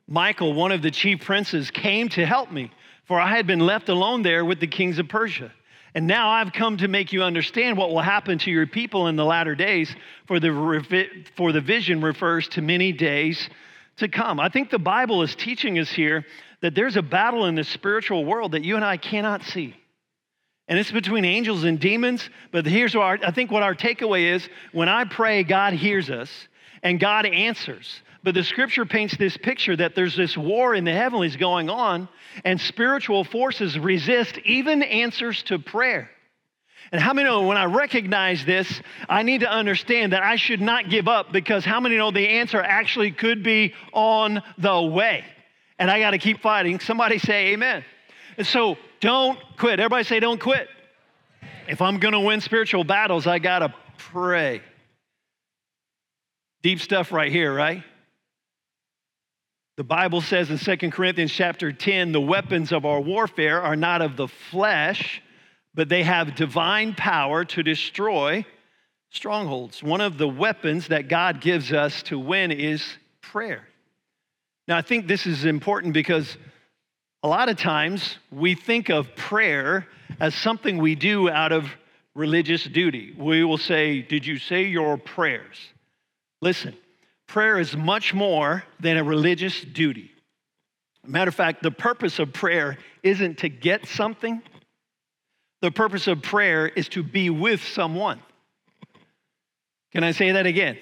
Michael, 0.07 0.53
one 0.53 0.71
of 0.71 0.81
the 0.81 0.91
chief 0.91 1.23
princes, 1.23 1.69
came 1.71 2.09
to 2.09 2.25
help 2.25 2.51
me, 2.51 2.71
for 3.05 3.19
I 3.19 3.35
had 3.35 3.45
been 3.45 3.59
left 3.59 3.89
alone 3.89 4.23
there 4.23 4.43
with 4.43 4.59
the 4.59 4.67
kings 4.67 4.97
of 4.97 5.07
Persia. 5.07 5.51
And 5.93 6.07
now 6.07 6.29
I've 6.29 6.53
come 6.53 6.77
to 6.77 6.87
make 6.87 7.11
you 7.13 7.23
understand 7.23 7.77
what 7.77 7.89
will 7.89 8.01
happen 8.01 8.37
to 8.39 8.51
your 8.51 8.67
people 8.67 9.07
in 9.07 9.15
the 9.15 9.25
latter 9.25 9.55
days, 9.55 9.93
for 10.27 10.39
the, 10.39 11.25
for 11.35 11.51
the 11.51 11.61
vision 11.61 12.01
refers 12.01 12.47
to 12.49 12.61
many 12.61 12.91
days 12.91 13.49
to 13.97 14.07
come. 14.07 14.39
I 14.39 14.49
think 14.49 14.69
the 14.69 14.79
Bible 14.79 15.23
is 15.23 15.35
teaching 15.35 15.77
us 15.79 15.89
here 15.89 16.25
that 16.61 16.75
there's 16.75 16.95
a 16.95 17.01
battle 17.01 17.45
in 17.45 17.55
the 17.55 17.63
spiritual 17.63 18.25
world 18.25 18.53
that 18.53 18.63
you 18.63 18.75
and 18.75 18.85
I 18.85 18.97
cannot 18.97 19.43
see. 19.43 19.75
And 20.69 20.79
it's 20.79 20.91
between 20.91 21.25
angels 21.25 21.65
and 21.65 21.77
demons. 21.79 22.29
But 22.51 22.65
here's 22.65 22.95
what 22.95 23.03
our, 23.03 23.19
I 23.25 23.31
think 23.31 23.51
what 23.51 23.63
our 23.63 23.75
takeaway 23.75 24.33
is 24.33 24.47
when 24.71 24.87
I 24.87 25.03
pray, 25.03 25.43
God 25.43 25.73
hears 25.73 26.09
us 26.09 26.29
and 26.81 26.99
God 26.99 27.25
answers. 27.25 28.01
But 28.23 28.35
the 28.35 28.43
scripture 28.43 28.85
paints 28.85 29.17
this 29.17 29.35
picture 29.35 29.75
that 29.75 29.95
there's 29.95 30.15
this 30.15 30.37
war 30.37 30.73
in 30.73 30.85
the 30.85 30.93
heavenlies 30.93 31.35
going 31.35 31.69
on, 31.69 32.09
and 32.43 32.59
spiritual 32.59 33.23
forces 33.23 33.77
resist 33.77 34.37
even 34.39 34.83
answers 34.83 35.41
to 35.43 35.59
prayer. 35.59 36.09
And 36.91 37.01
how 37.01 37.13
many 37.13 37.27
know 37.27 37.43
when 37.43 37.57
I 37.57 37.65
recognize 37.65 38.45
this, 38.45 38.81
I 39.07 39.23
need 39.23 39.41
to 39.41 39.49
understand 39.49 40.13
that 40.13 40.23
I 40.23 40.35
should 40.35 40.61
not 40.61 40.89
give 40.89 41.07
up 41.07 41.31
because 41.31 41.63
how 41.65 41.79
many 41.79 41.97
know 41.97 42.11
the 42.11 42.27
answer 42.27 42.61
actually 42.61 43.11
could 43.11 43.43
be 43.43 43.73
on 43.93 44.41
the 44.57 44.81
way? 44.81 45.23
and 45.79 45.89
I 45.89 45.99
got 45.99 46.11
to 46.11 46.17
keep 46.17 46.41
fighting. 46.41 46.79
Somebody 46.79 47.17
say 47.17 47.53
amen. 47.53 47.83
And 48.37 48.45
so 48.45 48.77
don't 49.01 49.39
quit. 49.57 49.79
Everybody 49.79 50.03
say, 50.03 50.19
don't 50.19 50.39
quit. 50.39 50.67
If 51.67 51.81
I'm 51.81 51.99
going 51.99 52.13
to 52.13 52.19
win 52.19 52.41
spiritual 52.41 52.83
battles, 52.83 53.27
I 53.27 53.39
got 53.39 53.59
to 53.59 53.73
pray. 53.97 54.61
Deep 56.61 56.81
stuff 56.81 57.11
right 57.11 57.31
here, 57.31 57.53
right? 57.53 57.83
The 59.77 59.83
Bible 59.83 60.19
says 60.19 60.49
in 60.49 60.57
2 60.57 60.91
Corinthians 60.91 61.31
chapter 61.31 61.71
10 61.71 62.11
the 62.11 62.19
weapons 62.19 62.73
of 62.73 62.85
our 62.85 62.99
warfare 62.99 63.61
are 63.61 63.77
not 63.77 64.01
of 64.01 64.17
the 64.17 64.27
flesh, 64.27 65.21
but 65.73 65.87
they 65.87 66.03
have 66.03 66.35
divine 66.35 66.95
power 66.95 67.45
to 67.45 67.63
destroy 67.63 68.45
strongholds. 69.11 69.81
One 69.81 70.01
of 70.01 70.17
the 70.17 70.27
weapons 70.27 70.89
that 70.89 71.07
God 71.07 71.39
gives 71.39 71.71
us 71.71 72.03
to 72.03 72.19
win 72.19 72.51
is 72.51 72.83
prayer. 73.21 73.67
Now, 74.67 74.77
I 74.77 74.81
think 74.81 75.07
this 75.07 75.25
is 75.25 75.45
important 75.45 75.93
because 75.93 76.37
a 77.21 77.27
lot 77.27 77.49
of 77.49 77.57
times 77.57 78.17
we 78.31 78.55
think 78.55 78.89
of 78.89 79.13
prayer 79.15 79.87
as 80.19 80.33
something 80.33 80.77
we 80.77 80.95
do 80.95 81.29
out 81.29 81.51
of 81.51 81.69
religious 82.15 82.63
duty. 82.63 83.13
We 83.17 83.43
will 83.43 83.57
say, 83.57 84.01
Did 84.01 84.25
you 84.25 84.37
say 84.37 84.63
your 84.63 84.97
prayers? 84.97 85.57
Listen, 86.41 86.75
prayer 87.27 87.59
is 87.59 87.75
much 87.75 88.13
more 88.13 88.63
than 88.79 88.97
a 88.97 89.03
religious 89.03 89.61
duty. 89.61 90.11
Matter 91.05 91.29
of 91.29 91.35
fact, 91.35 91.63
the 91.63 91.71
purpose 91.71 92.19
of 92.19 92.31
prayer 92.33 92.77
isn't 93.03 93.39
to 93.39 93.49
get 93.49 93.85
something, 93.85 94.41
the 95.61 95.71
purpose 95.71 96.07
of 96.07 96.21
prayer 96.21 96.67
is 96.67 96.87
to 96.89 97.03
be 97.03 97.29
with 97.29 97.61
someone. 97.63 98.21
Can 99.91 100.03
I 100.03 100.11
say 100.11 100.31
that 100.31 100.45
again? 100.45 100.77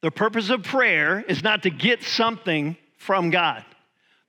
The 0.00 0.10
purpose 0.10 0.48
of 0.48 0.62
prayer 0.62 1.24
is 1.26 1.42
not 1.42 1.64
to 1.64 1.70
get 1.70 2.02
something 2.02 2.76
from 2.98 3.30
God. 3.30 3.64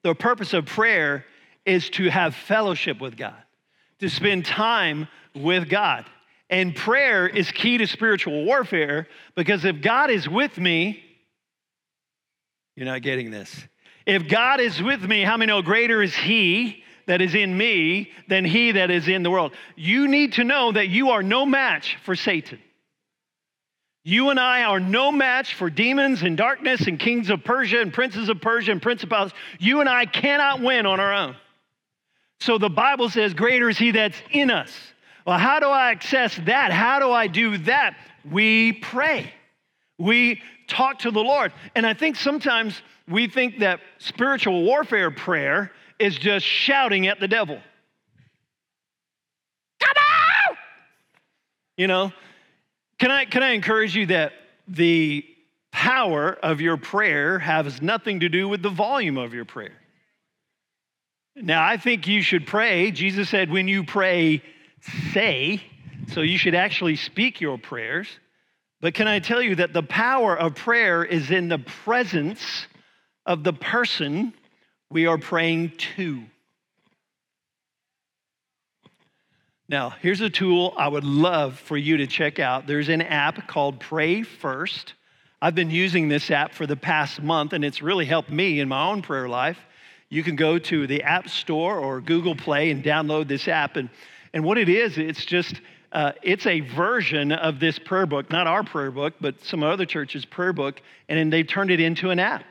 The 0.03 0.15
purpose 0.15 0.53
of 0.53 0.65
prayer 0.65 1.25
is 1.65 1.89
to 1.91 2.09
have 2.09 2.35
fellowship 2.35 3.01
with 3.01 3.17
God, 3.17 3.41
to 3.99 4.09
spend 4.09 4.45
time 4.45 5.07
with 5.35 5.69
God. 5.69 6.05
And 6.49 6.75
prayer 6.75 7.27
is 7.27 7.51
key 7.51 7.77
to 7.79 7.87
spiritual 7.87 8.45
warfare 8.45 9.07
because 9.35 9.65
if 9.65 9.81
God 9.81 10.11
is 10.11 10.29
with 10.29 10.57
me, 10.57 11.03
you're 12.75 12.85
not 12.85 13.01
getting 13.01 13.31
this. 13.31 13.65
If 14.05 14.27
God 14.27 14.59
is 14.59 14.81
with 14.81 15.01
me, 15.01 15.23
how 15.23 15.37
many 15.37 15.51
know 15.51 15.61
greater 15.61 16.01
is 16.01 16.15
He 16.15 16.83
that 17.07 17.21
is 17.21 17.33
in 17.33 17.57
me 17.57 18.11
than 18.27 18.45
He 18.45 18.73
that 18.73 18.91
is 18.91 19.07
in 19.07 19.23
the 19.23 19.31
world? 19.31 19.53
You 19.75 20.07
need 20.07 20.33
to 20.33 20.43
know 20.43 20.71
that 20.71 20.89
you 20.89 21.11
are 21.11 21.23
no 21.23 21.45
match 21.45 21.97
for 22.03 22.15
Satan. 22.15 22.59
You 24.03 24.29
and 24.29 24.39
I 24.39 24.65
are 24.65 24.79
no 24.79 25.11
match 25.11 25.55
for 25.55 25.71
demons 25.71 26.21
and 26.21 26.37
darkness 26.37 26.81
and 26.81 26.99
kings 26.99 27.31
of 27.31 27.43
Persia 27.43 27.81
and 27.81 27.91
princes 27.91 28.29
of 28.29 28.39
Persia 28.39 28.71
and 28.71 28.81
principalities. 28.81 29.35
You 29.57 29.79
and 29.79 29.89
I 29.89 30.05
cannot 30.05 30.61
win 30.61 30.85
on 30.85 30.99
our 30.99 31.11
own. 31.11 31.35
So 32.45 32.59
the 32.59 32.69
Bible 32.69 33.09
says, 33.09 33.33
Greater 33.33 33.69
is 33.71 33.77
He 33.79 33.89
that's 33.89 34.21
in 34.29 34.51
us. 34.51 34.71
Well, 35.25 35.39
how 35.39 35.59
do 35.59 35.65
I 35.65 35.89
access 35.89 36.35
that? 36.45 36.71
How 36.71 36.99
do 36.99 37.11
I 37.11 37.25
do 37.25 37.57
that? 37.59 37.97
We 38.29 38.73
pray. 38.73 39.33
We 39.97 40.43
talk 40.67 40.99
to 40.99 41.09
the 41.09 41.21
Lord. 41.21 41.53
And 41.73 41.87
I 41.87 41.95
think 41.95 42.15
sometimes 42.15 42.83
we 43.07 43.27
think 43.27 43.57
that 43.59 43.79
spiritual 43.97 44.63
warfare 44.63 45.09
prayer 45.09 45.71
is 45.97 46.15
just 46.19 46.45
shouting 46.45 47.07
at 47.07 47.19
the 47.19 47.27
devil. 47.27 47.59
Come 49.79 49.95
out! 49.97 50.57
You 51.77 51.87
know, 51.87 52.13
can 52.99 53.09
I, 53.09 53.25
can 53.25 53.41
I 53.41 53.53
encourage 53.53 53.95
you 53.95 54.05
that 54.07 54.33
the 54.67 55.25
power 55.71 56.33
of 56.43 56.61
your 56.61 56.77
prayer 56.77 57.39
has 57.39 57.81
nothing 57.81 58.19
to 58.19 58.29
do 58.29 58.47
with 58.47 58.61
the 58.61 58.69
volume 58.69 59.17
of 59.17 59.33
your 59.33 59.45
prayer? 59.45 59.81
Now, 61.35 61.65
I 61.65 61.77
think 61.77 62.07
you 62.07 62.21
should 62.21 62.47
pray. 62.47 62.91
Jesus 62.91 63.29
said, 63.29 63.51
when 63.51 63.67
you 63.67 63.83
pray, 63.83 64.41
say. 65.11 65.61
So 66.07 66.21
you 66.21 66.37
should 66.37 66.55
actually 66.55 66.95
speak 66.95 67.41
your 67.41 67.57
prayers. 67.57 68.07
But 68.79 68.93
can 68.93 69.07
I 69.07 69.19
tell 69.19 69.41
you 69.41 69.55
that 69.55 69.73
the 69.73 69.83
power 69.83 70.37
of 70.37 70.55
prayer 70.55 71.03
is 71.03 71.31
in 71.31 71.49
the 71.49 71.57
presence 71.57 72.67
of 73.25 73.43
the 73.43 73.53
person 73.53 74.33
we 74.89 75.07
are 75.07 75.17
praying 75.17 75.71
to? 75.95 76.23
Now, 79.67 79.95
here's 80.01 80.21
a 80.21 80.29
tool 80.29 80.73
I 80.77 80.87
would 80.87 81.03
love 81.03 81.59
for 81.59 81.75
you 81.75 81.97
to 81.97 82.07
check 82.07 82.37
out. 82.39 82.67
There's 82.67 82.89
an 82.89 83.01
app 83.01 83.47
called 83.47 83.79
Pray 83.79 84.21
First. 84.21 84.93
I've 85.41 85.55
been 85.55 85.71
using 85.71 86.07
this 86.07 86.29
app 86.29 86.53
for 86.53 86.67
the 86.67 86.75
past 86.75 87.21
month, 87.21 87.53
and 87.53 87.65
it's 87.65 87.81
really 87.81 88.05
helped 88.05 88.29
me 88.29 88.59
in 88.59 88.69
my 88.69 88.87
own 88.87 89.01
prayer 89.01 89.27
life. 89.27 89.57
You 90.09 90.23
can 90.23 90.35
go 90.35 90.59
to 90.59 90.87
the 90.87 91.03
App 91.03 91.29
Store 91.29 91.79
or 91.79 92.01
Google 92.01 92.35
Play 92.35 92.71
and 92.71 92.83
download 92.83 93.27
this 93.27 93.47
app. 93.47 93.75
And, 93.75 93.89
and 94.33 94.43
what 94.43 94.57
it 94.57 94.69
is, 94.69 94.97
it's 94.97 95.25
just 95.25 95.59
uh, 95.91 96.11
it's 96.21 96.45
a 96.45 96.59
version 96.59 97.31
of 97.31 97.59
this 97.59 97.79
prayer 97.79 98.05
book, 98.05 98.29
not 98.29 98.47
our 98.47 98.63
prayer 98.63 98.91
book, 98.91 99.13
but 99.21 99.41
some 99.43 99.63
other 99.63 99.85
church's 99.85 100.25
prayer 100.25 100.51
book, 100.51 100.81
and 101.07 101.17
then 101.17 101.29
they've 101.29 101.47
turned 101.47 101.71
it 101.71 101.79
into 101.79 102.09
an 102.09 102.19
app. 102.19 102.43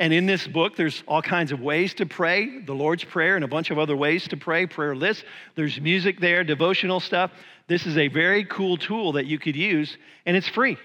And 0.00 0.12
in 0.12 0.26
this 0.26 0.48
book, 0.48 0.76
there's 0.76 1.04
all 1.06 1.22
kinds 1.22 1.52
of 1.52 1.60
ways 1.60 1.94
to 1.94 2.06
pray, 2.06 2.60
the 2.60 2.74
Lord's 2.74 3.04
Prayer, 3.04 3.36
and 3.36 3.44
a 3.44 3.48
bunch 3.48 3.70
of 3.70 3.78
other 3.78 3.96
ways 3.96 4.26
to 4.28 4.36
pray, 4.36 4.66
prayer 4.66 4.96
lists. 4.96 5.22
There's 5.54 5.80
music 5.80 6.18
there, 6.18 6.42
devotional 6.42 6.98
stuff. 6.98 7.30
This 7.68 7.86
is 7.86 7.96
a 7.96 8.08
very 8.08 8.44
cool 8.44 8.76
tool 8.76 9.12
that 9.12 9.26
you 9.26 9.38
could 9.38 9.56
use, 9.56 9.96
and 10.26 10.36
it's 10.36 10.48
free, 10.48 10.76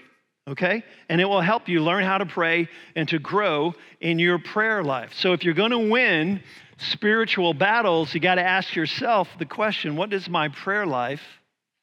okay? 0.48 0.82
And 1.08 1.20
it 1.20 1.24
will 1.24 1.40
help 1.40 1.68
you 1.68 1.80
learn 1.80 2.04
how 2.04 2.18
to 2.18 2.26
pray 2.26 2.68
and 2.94 3.08
to 3.08 3.18
grow 3.18 3.74
in 4.00 4.18
your 4.18 4.38
prayer 4.38 4.82
life. 4.82 5.12
So 5.14 5.32
if 5.32 5.44
you're 5.44 5.54
going 5.54 5.72
to 5.72 5.90
win 5.90 6.42
spiritual 6.78 7.54
battles, 7.54 8.14
you 8.14 8.20
got 8.20 8.36
to 8.36 8.46
ask 8.46 8.74
yourself 8.74 9.28
the 9.38 9.46
question 9.46 9.96
what 9.96 10.10
does 10.10 10.28
my 10.28 10.48
prayer 10.48 10.86
life 10.86 11.22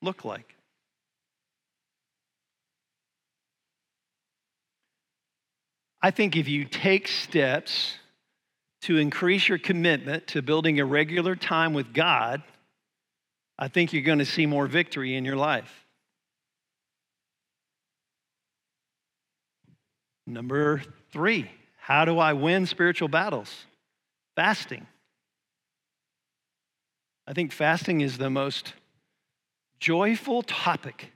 look 0.01 0.24
like? 0.24 0.55
I 6.01 6.12
think 6.12 6.36
if 6.36 6.50
you 6.50 6.65
take 6.65 7.08
steps 7.08 7.98
to 8.82 8.98
increase 8.98 9.48
your 9.48 9.58
commitment 9.58 10.27
to 10.27 10.41
building 10.41 10.82
a 10.82 10.86
regular 10.86 11.36
time 11.36 11.74
with 11.74 11.93
God, 11.93 12.43
I 13.58 13.70
think 13.70 13.93
you're 13.93 14.03
going 14.03 14.20
to 14.20 14.25
see 14.25 14.46
more 14.46 14.67
victory 14.67 15.15
in 15.15 15.24
your 15.24 15.38
life. 15.38 15.83
Number 20.25 20.82
three, 21.12 21.50
how 21.77 22.06
do 22.06 22.18
I 22.18 22.34
win 22.34 22.65
spiritual 22.65 23.08
battles? 23.08 23.65
Fasting. 24.36 24.88
I 27.27 27.34
think 27.34 27.51
fasting 27.51 28.01
is 28.01 28.18
the 28.18 28.30
most 28.30 28.74
joyful 29.80 30.44
topic 30.44 31.12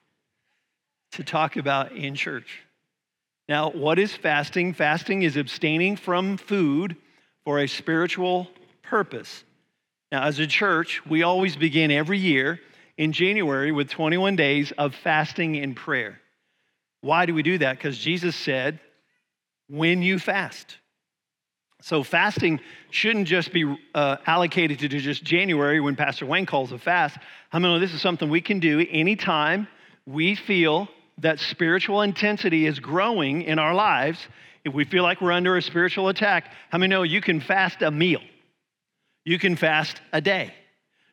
to 1.13 1.23
talk 1.23 1.55
about 1.55 1.93
in 1.93 2.15
church. 2.15 2.63
Now, 3.49 3.69
what 3.69 3.97
is 3.97 4.13
fasting? 4.13 4.73
Fasting 4.73 5.21
is 5.21 5.37
abstaining 5.37 5.95
from 5.95 6.37
food 6.37 6.97
for 7.45 7.59
a 7.59 7.67
spiritual 7.67 8.49
purpose. 8.83 9.43
Now, 10.11 10.23
as 10.23 10.39
a 10.39 10.47
church, 10.47 11.05
we 11.05 11.23
always 11.23 11.55
begin 11.55 11.91
every 11.91 12.19
year 12.19 12.59
in 12.97 13.13
January 13.13 13.71
with 13.71 13.89
21 13.89 14.35
days 14.35 14.73
of 14.77 14.95
fasting 14.95 15.57
and 15.57 15.75
prayer. 15.75 16.19
Why 17.01 17.25
do 17.25 17.33
we 17.33 17.43
do 17.43 17.57
that? 17.59 17.77
Because 17.77 17.97
Jesus 17.97 18.35
said, 18.35 18.79
when 19.69 20.01
you 20.01 20.19
fast. 20.19 20.77
So, 21.81 22.03
fasting 22.03 22.59
shouldn't 22.89 23.27
just 23.27 23.53
be 23.53 23.77
uh, 23.93 24.17
allocated 24.25 24.79
to 24.79 24.87
just 24.87 25.23
January 25.23 25.79
when 25.79 25.95
Pastor 25.95 26.25
Wayne 26.25 26.45
calls 26.45 26.71
a 26.71 26.79
fast. 26.79 27.17
I 27.51 27.59
mean, 27.59 27.79
this 27.79 27.93
is 27.93 28.01
something 28.01 28.29
we 28.29 28.41
can 28.41 28.59
do 28.59 28.85
anytime 28.89 29.67
we 30.05 30.35
feel 30.35 30.87
that 31.19 31.39
spiritual 31.39 32.01
intensity 32.01 32.65
is 32.65 32.79
growing 32.79 33.43
in 33.43 33.59
our 33.59 33.75
lives. 33.75 34.19
If 34.65 34.73
we 34.73 34.85
feel 34.85 35.03
like 35.03 35.21
we're 35.21 35.31
under 35.31 35.55
a 35.55 35.61
spiritual 35.61 36.09
attack, 36.09 36.51
how 36.69 36.77
many 36.77 36.89
know 36.89 37.03
you 37.03 37.21
can 37.21 37.39
fast 37.39 37.81
a 37.81 37.91
meal? 37.91 38.21
You 39.23 39.37
can 39.37 39.55
fast 39.55 40.01
a 40.13 40.21
day. 40.21 40.53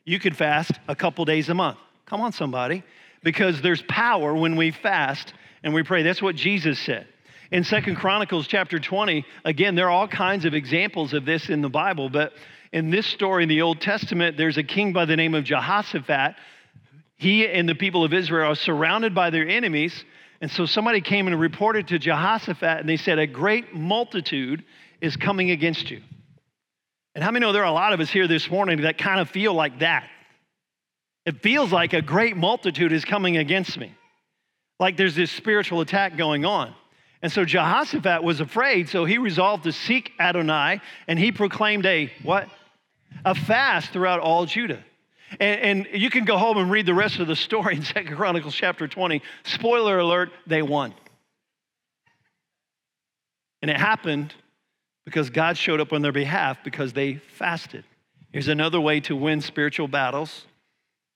You 0.04 0.18
can 0.18 0.32
fast 0.32 0.72
a 0.88 0.94
couple 0.94 1.24
days 1.24 1.48
a 1.48 1.54
month. 1.54 1.78
Come 2.06 2.20
on, 2.20 2.32
somebody. 2.32 2.82
Because 3.22 3.60
there's 3.62 3.82
power 3.82 4.34
when 4.34 4.56
we 4.56 4.70
fast 4.70 5.34
and 5.62 5.74
we 5.74 5.82
pray. 5.82 6.02
That's 6.02 6.22
what 6.22 6.36
Jesus 6.36 6.78
said. 6.78 7.06
In 7.50 7.62
Second 7.62 7.96
Chronicles 7.96 8.46
chapter 8.46 8.78
20, 8.78 9.24
again, 9.44 9.74
there 9.74 9.86
are 9.86 9.90
all 9.90 10.08
kinds 10.08 10.44
of 10.44 10.54
examples 10.54 11.12
of 11.12 11.24
this 11.24 11.50
in 11.50 11.60
the 11.60 11.68
Bible, 11.68 12.08
but 12.08 12.32
in 12.72 12.90
this 12.90 13.06
story 13.06 13.42
in 13.42 13.48
the 13.48 13.62
Old 13.62 13.80
Testament, 13.80 14.36
there's 14.36 14.56
a 14.56 14.62
king 14.62 14.92
by 14.92 15.04
the 15.04 15.14
name 15.14 15.34
of 15.34 15.44
Jehoshaphat. 15.44 16.36
He 17.16 17.46
and 17.46 17.68
the 17.68 17.74
people 17.74 18.02
of 18.02 18.14
Israel 18.14 18.52
are 18.52 18.56
surrounded 18.56 19.14
by 19.14 19.30
their 19.30 19.46
enemies. 19.46 20.04
And 20.40 20.50
so 20.50 20.66
somebody 20.66 21.00
came 21.00 21.26
and 21.26 21.38
reported 21.38 21.88
to 21.88 21.98
Jehoshaphat, 21.98 22.80
and 22.80 22.88
they 22.88 22.96
said, 22.96 23.18
A 23.18 23.26
great 23.26 23.74
multitude 23.74 24.64
is 25.00 25.16
coming 25.16 25.50
against 25.50 25.90
you. 25.90 26.00
And 27.14 27.22
how 27.22 27.30
many 27.30 27.44
know 27.44 27.52
there 27.52 27.62
are 27.62 27.66
a 27.66 27.72
lot 27.72 27.92
of 27.92 28.00
us 28.00 28.10
here 28.10 28.26
this 28.26 28.50
morning 28.50 28.80
that 28.82 28.98
kind 28.98 29.20
of 29.20 29.28
feel 29.30 29.54
like 29.54 29.80
that? 29.80 30.08
It 31.26 31.42
feels 31.42 31.70
like 31.70 31.92
a 31.92 32.02
great 32.02 32.36
multitude 32.36 32.92
is 32.92 33.04
coming 33.04 33.36
against 33.36 33.78
me, 33.78 33.94
like 34.80 34.96
there's 34.96 35.14
this 35.14 35.30
spiritual 35.30 35.80
attack 35.80 36.16
going 36.16 36.44
on. 36.44 36.74
And 37.24 37.32
so 37.32 37.46
Jehoshaphat 37.46 38.22
was 38.22 38.40
afraid, 38.42 38.90
so 38.90 39.06
he 39.06 39.16
resolved 39.16 39.64
to 39.64 39.72
seek 39.72 40.12
Adonai, 40.20 40.82
and 41.08 41.18
he 41.18 41.32
proclaimed 41.32 41.86
a 41.86 42.12
what? 42.22 42.50
A 43.24 43.34
fast 43.34 43.94
throughout 43.94 44.20
all 44.20 44.44
Judah. 44.44 44.84
And, 45.40 45.86
and, 45.86 46.02
you 46.02 46.10
can 46.10 46.26
go 46.26 46.36
home 46.36 46.58
and 46.58 46.70
read 46.70 46.84
the 46.84 46.92
rest 46.92 47.20
of 47.20 47.26
the 47.26 47.34
story 47.34 47.76
in 47.76 47.82
Second 47.94 48.14
Chronicles 48.14 48.54
chapter 48.54 48.86
20. 48.86 49.22
Spoiler 49.44 49.98
alert, 49.98 50.32
they 50.46 50.60
won. 50.60 50.92
And 53.62 53.70
it 53.70 53.78
happened 53.78 54.34
because 55.06 55.30
God 55.30 55.56
showed 55.56 55.80
up 55.80 55.94
on 55.94 56.02
their 56.02 56.12
behalf 56.12 56.58
because 56.62 56.92
they 56.92 57.14
fasted. 57.14 57.86
Here's 58.32 58.48
another 58.48 58.82
way 58.82 59.00
to 59.00 59.16
win 59.16 59.40
spiritual 59.40 59.88
battles 59.88 60.44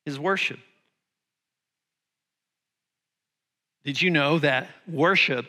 is 0.06 0.18
worship. 0.18 0.58
Did 3.84 4.00
you 4.00 4.08
know 4.08 4.38
that 4.38 4.68
worship 4.86 5.44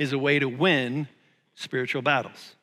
is 0.00 0.12
a 0.12 0.18
way 0.18 0.40
to 0.40 0.48
win 0.48 1.06
spiritual 1.54 2.02
battles. 2.02 2.56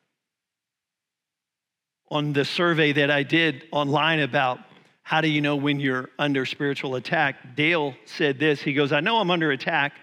on 2.09 2.33
the 2.33 2.45
survey 2.45 2.93
that 2.93 3.11
I 3.11 3.23
did 3.23 3.65
online 3.71 4.19
about 4.19 4.59
how 5.03 5.21
do 5.21 5.29
you 5.29 5.41
know 5.41 5.55
when 5.55 5.79
you're 5.79 6.09
under 6.19 6.45
spiritual 6.45 6.95
attack, 6.95 7.55
Dale 7.55 7.93
said 8.05 8.39
this. 8.39 8.61
He 8.61 8.73
goes, 8.73 8.91
I 8.91 8.99
know 8.99 9.17
I'm 9.17 9.31
under 9.31 9.51
attack 9.51 9.93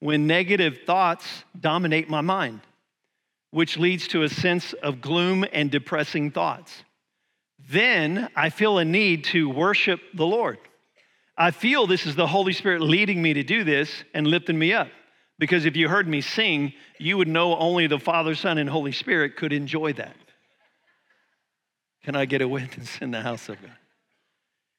when 0.00 0.26
negative 0.26 0.80
thoughts 0.86 1.44
dominate 1.58 2.08
my 2.08 2.20
mind, 2.20 2.60
which 3.50 3.78
leads 3.78 4.08
to 4.08 4.22
a 4.22 4.28
sense 4.28 4.72
of 4.74 5.00
gloom 5.00 5.44
and 5.52 5.70
depressing 5.70 6.30
thoughts. 6.30 6.84
Then 7.70 8.28
I 8.34 8.50
feel 8.50 8.78
a 8.78 8.84
need 8.84 9.24
to 9.24 9.48
worship 9.48 10.00
the 10.14 10.26
Lord. 10.26 10.58
I 11.36 11.50
feel 11.50 11.86
this 11.86 12.06
is 12.06 12.16
the 12.16 12.26
Holy 12.26 12.52
Spirit 12.52 12.82
leading 12.82 13.22
me 13.22 13.34
to 13.34 13.42
do 13.42 13.64
this 13.64 14.04
and 14.12 14.26
lifting 14.26 14.58
me 14.58 14.72
up. 14.72 14.88
Because 15.42 15.64
if 15.64 15.74
you 15.74 15.88
heard 15.88 16.06
me 16.06 16.20
sing, 16.20 16.72
you 16.98 17.16
would 17.16 17.26
know 17.26 17.56
only 17.56 17.88
the 17.88 17.98
Father, 17.98 18.36
Son, 18.36 18.58
and 18.58 18.70
Holy 18.70 18.92
Spirit 18.92 19.34
could 19.34 19.52
enjoy 19.52 19.92
that. 19.94 20.14
Can 22.04 22.14
I 22.14 22.26
get 22.26 22.42
a 22.42 22.46
witness 22.46 22.98
in 23.00 23.10
the 23.10 23.22
house 23.22 23.48
of 23.48 23.60
God? 23.60 23.72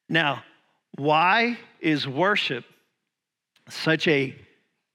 Now, 0.07 0.41
why 0.95 1.57
is 1.81 2.07
worship 2.07 2.63
such 3.67 4.07
a 4.07 4.33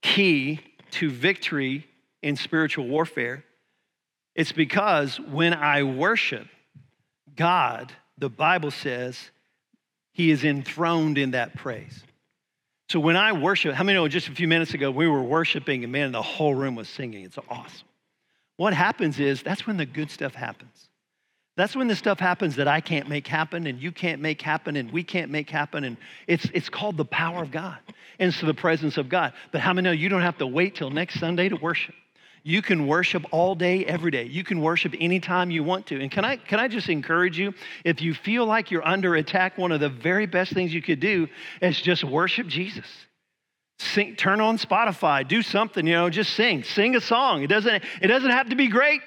key 0.01 0.61
to 0.93 1.11
victory 1.11 1.87
in 2.23 2.37
spiritual 2.37 2.87
warfare? 2.87 3.45
It's 4.35 4.53
because 4.53 5.21
when 5.21 5.53
I 5.53 5.83
worship 5.83 6.47
God, 7.37 7.93
the 8.17 8.31
Bible 8.31 8.71
says, 8.71 9.19
He 10.13 10.31
is 10.31 10.45
enthroned 10.45 11.19
in 11.19 11.33
that 11.33 11.57
praise. 11.57 12.05
So 12.89 12.99
when 13.01 13.17
I 13.17 13.33
worship, 13.33 13.75
how 13.75 13.85
many 13.85 13.97
know 13.97 14.09
just 14.09 14.29
a 14.29 14.33
few 14.33 14.49
minutes 14.49 14.73
ago 14.73 14.91
we 14.91 15.07
were 15.07 15.23
worshiping 15.23 15.85
and 15.85 15.93
man, 15.93 16.13
the 16.13 16.23
whole 16.23 16.55
room 16.55 16.75
was 16.75 16.89
singing? 16.89 17.25
It's 17.25 17.39
awesome. 17.49 17.87
What 18.57 18.73
happens 18.73 19.21
is 19.21 19.43
that's 19.43 19.67
when 19.67 19.77
the 19.77 19.87
good 19.87 20.11
stuff 20.11 20.35
happens. 20.35 20.89
That's 21.57 21.77
when 21.77 21.89
the 21.89 21.97
stuff 21.97 22.19
happens 22.19 22.57
that 22.57 22.69
I 22.69 22.81
can't 22.81 23.09
make 23.09 23.27
happen 23.27 23.67
and 23.67 23.81
you 23.81 23.93
can't 23.93 24.23
make 24.23 24.41
happen 24.41 24.77
and 24.77 24.91
we 24.91 25.03
can't 25.03 25.31
make 25.31 25.51
happen. 25.51 25.85
And 25.85 25.97
it's, 26.27 26.47
it's 26.55 26.69
called 26.69 26.97
the 26.97 27.05
power 27.05 27.43
of 27.43 27.51
God. 27.51 27.79
And 28.19 28.29
it's 28.29 28.41
the 28.41 28.55
presence 28.55 28.97
of 28.97 29.09
God. 29.09 29.33
But 29.53 29.61
how 29.61 29.73
many 29.73 29.85
know 29.85 29.93
you 29.93 30.09
don't 30.09 30.23
have 30.23 30.39
to 30.39 30.47
wait 30.47 30.77
till 30.77 30.91
next 30.91 31.21
Sunday 31.21 31.49
to 31.49 31.57
worship? 31.57 31.95
You 32.43 32.63
can 32.63 32.87
worship 32.87 33.25
all 33.31 33.55
day, 33.55 33.85
every 33.85 34.11
day. 34.11 34.25
You 34.25 34.45
can 34.45 34.61
worship 34.61 34.95
anytime 34.99 35.51
you 35.51 35.63
want 35.65 35.87
to. 35.89 36.01
And 36.01 36.11
can 36.11 36.25
I, 36.25 36.37
can 36.37 36.61
I 36.61 36.69
just 36.69 36.89
encourage 36.89 37.39
you? 37.39 37.53
If 37.85 38.01
you 38.01 38.15
feel 38.15 38.47
like 38.47 38.71
you're 38.71 38.87
under 38.87 39.17
attack, 39.17 39.59
one 39.59 39.73
of 39.73 39.81
the 39.81 39.89
very 39.89 40.27
best 40.27 40.53
things 40.53 40.73
you 40.73 40.83
could 40.83 41.01
do 41.01 41.29
is 41.61 41.81
just 41.81 42.05
worship 42.05 42.47
Jesus. 42.47 42.87
Sing, 43.79 44.17
turn 44.17 44.41
on 44.41 44.59
Spotify, 44.59 45.27
do 45.27 45.43
something, 45.43 45.87
you 45.87 45.93
know, 45.93 46.11
just 46.11 46.35
sing. 46.35 46.65
Sing 46.65 46.97
a 46.97 47.01
song. 47.01 47.43
It 47.43 47.47
doesn't, 47.47 47.85
it 48.03 48.07
doesn't 48.09 48.31
have 48.31 48.49
to 48.49 48.57
be 48.57 48.69
great, 48.69 49.03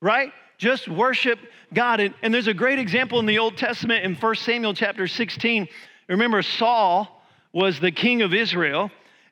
right? 0.00 0.32
Just 0.58 0.88
worship 0.88 1.38
God. 1.72 2.00
And, 2.00 2.14
and 2.22 2.32
there's 2.32 2.46
a 2.46 2.54
great 2.54 2.78
example 2.78 3.18
in 3.20 3.26
the 3.26 3.38
Old 3.38 3.56
Testament 3.56 4.04
in 4.04 4.14
1 4.14 4.34
Samuel 4.36 4.74
chapter 4.74 5.08
16. 5.08 5.66
Remember, 6.08 6.42
Saul 6.42 7.22
was 7.52 7.80
the 7.80 7.90
king 7.90 8.22
of 8.22 8.34
Israel, 8.34 8.90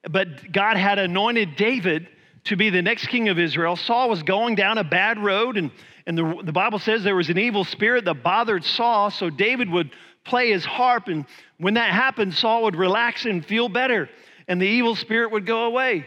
but 0.09 0.51
God 0.51 0.77
had 0.77 0.99
anointed 0.99 1.57
David 1.57 2.09
to 2.45 2.57
be 2.57 2.71
the 2.71 2.83
next 2.83 3.07
king 3.07 3.29
of 3.29 3.39
Israel. 3.39 3.77
Saul 3.77 4.09
was 4.09 4.23
going 4.23 4.55
down 4.55 4.79
a 4.79 4.85
bad 4.85 5.19
road, 5.19 5.57
and, 5.57 5.71
and 6.07 6.17
the, 6.17 6.41
the 6.45 6.53
Bible 6.53 6.79
says 6.79 7.05
there 7.05 7.17
was 7.17 7.31
an 7.31 7.39
evil 7.39 7.65
spirit 7.65 8.05
that 8.07 8.23
bothered 8.23 8.65
Saul, 8.65 9.11
so 9.11 9.31
David 9.31 9.71
would 9.71 9.91
play 10.25 10.51
his 10.51 10.65
harp, 10.65 11.09
and 11.09 11.27
when 11.59 11.75
that 11.75 11.91
happened, 11.91 12.35
Saul 12.35 12.65
would 12.65 12.77
relax 12.77 13.25
and 13.25 13.45
feel 13.45 13.69
better, 13.69 14.09
and 14.49 14.61
the 14.61 14.67
evil 14.67 14.95
spirit 14.95 15.33
would 15.33 15.47
go 15.47 15.65
away. 15.65 16.07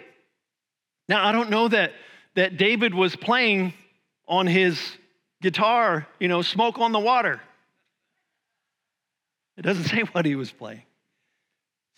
Now, 1.07 1.25
I 1.25 1.31
don't 1.31 1.49
know 1.49 1.67
that, 1.67 1.91
that 2.35 2.57
David 2.57 2.93
was 2.93 3.15
playing 3.15 3.73
on 4.27 4.47
his 4.47 4.79
guitar, 5.41 6.07
you 6.19 6.27
know, 6.27 6.41
smoke 6.41 6.79
on 6.79 6.91
the 6.91 6.99
water. 6.99 7.41
It 9.57 9.61
doesn't 9.61 9.83
say 9.89 10.01
what 10.01 10.25
he 10.25 10.35
was 10.35 10.51
playing. 10.51 10.83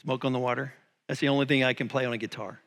Smoke 0.01 0.25
on 0.25 0.33
the 0.33 0.39
water. 0.39 0.73
That's 1.07 1.19
the 1.19 1.29
only 1.29 1.45
thing 1.45 1.63
I 1.63 1.73
can 1.73 1.87
play 1.87 2.05
on 2.05 2.13
a 2.13 2.17
guitar. 2.17 2.59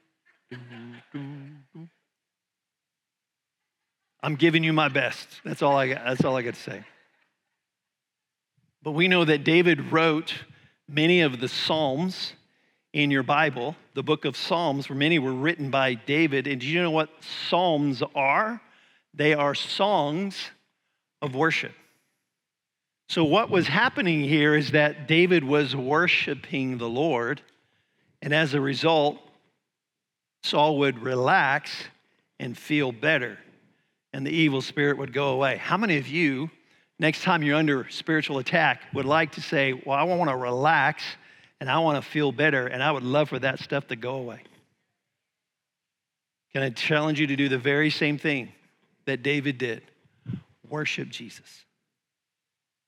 I'm 4.22 4.36
giving 4.36 4.64
you 4.64 4.72
my 4.72 4.88
best. 4.88 5.28
That's 5.44 5.62
all 5.62 5.76
I 5.76 5.88
got. 5.88 6.04
That's 6.04 6.24
all 6.24 6.36
I 6.36 6.42
got 6.42 6.54
to 6.54 6.60
say. 6.60 6.84
But 8.82 8.92
we 8.92 9.08
know 9.08 9.24
that 9.24 9.44
David 9.44 9.92
wrote 9.92 10.34
many 10.88 11.20
of 11.20 11.40
the 11.40 11.48
Psalms 11.48 12.32
in 12.92 13.10
your 13.10 13.22
Bible. 13.22 13.76
The 13.94 14.02
book 14.02 14.24
of 14.24 14.36
Psalms, 14.36 14.88
where 14.88 14.98
many 14.98 15.18
were 15.18 15.32
written 15.32 15.70
by 15.70 15.94
David. 15.94 16.46
And 16.46 16.60
do 16.60 16.66
you 16.66 16.82
know 16.82 16.90
what 16.90 17.10
Psalms 17.48 18.02
are? 18.14 18.60
They 19.14 19.34
are 19.34 19.54
songs 19.54 20.50
of 21.22 21.34
worship. 21.34 21.72
So, 23.08 23.24
what 23.24 23.50
was 23.50 23.66
happening 23.66 24.20
here 24.20 24.54
is 24.54 24.72
that 24.72 25.08
David 25.08 25.42
was 25.42 25.74
worshiping 25.74 26.76
the 26.76 26.88
Lord, 26.88 27.40
and 28.20 28.34
as 28.34 28.52
a 28.52 28.60
result, 28.60 29.18
Saul 30.48 30.78
would 30.78 30.98
relax 30.98 31.72
and 32.40 32.56
feel 32.56 32.92
better, 32.92 33.38
and 34.12 34.26
the 34.26 34.30
evil 34.30 34.62
spirit 34.62 34.98
would 34.98 35.12
go 35.12 35.28
away. 35.28 35.56
How 35.56 35.76
many 35.76 35.98
of 35.98 36.08
you, 36.08 36.50
next 36.98 37.22
time 37.22 37.42
you're 37.42 37.56
under 37.56 37.88
spiritual 37.90 38.38
attack, 38.38 38.82
would 38.94 39.04
like 39.04 39.32
to 39.32 39.40
say, 39.40 39.72
Well, 39.72 39.96
I 39.96 40.04
want 40.04 40.30
to 40.30 40.36
relax 40.36 41.02
and 41.60 41.68
I 41.68 41.78
want 41.80 42.02
to 42.02 42.08
feel 42.08 42.30
better, 42.30 42.68
and 42.68 42.82
I 42.82 42.92
would 42.92 43.02
love 43.02 43.28
for 43.28 43.38
that 43.40 43.58
stuff 43.58 43.88
to 43.88 43.96
go 43.96 44.14
away? 44.14 44.40
Can 46.52 46.62
I 46.62 46.70
challenge 46.70 47.18
you 47.18 47.26
to 47.26 47.36
do 47.36 47.48
the 47.48 47.58
very 47.58 47.90
same 47.90 48.16
thing 48.16 48.52
that 49.06 49.22
David 49.22 49.58
did? 49.58 49.82
worship 50.68 51.08
Jesus. 51.08 51.64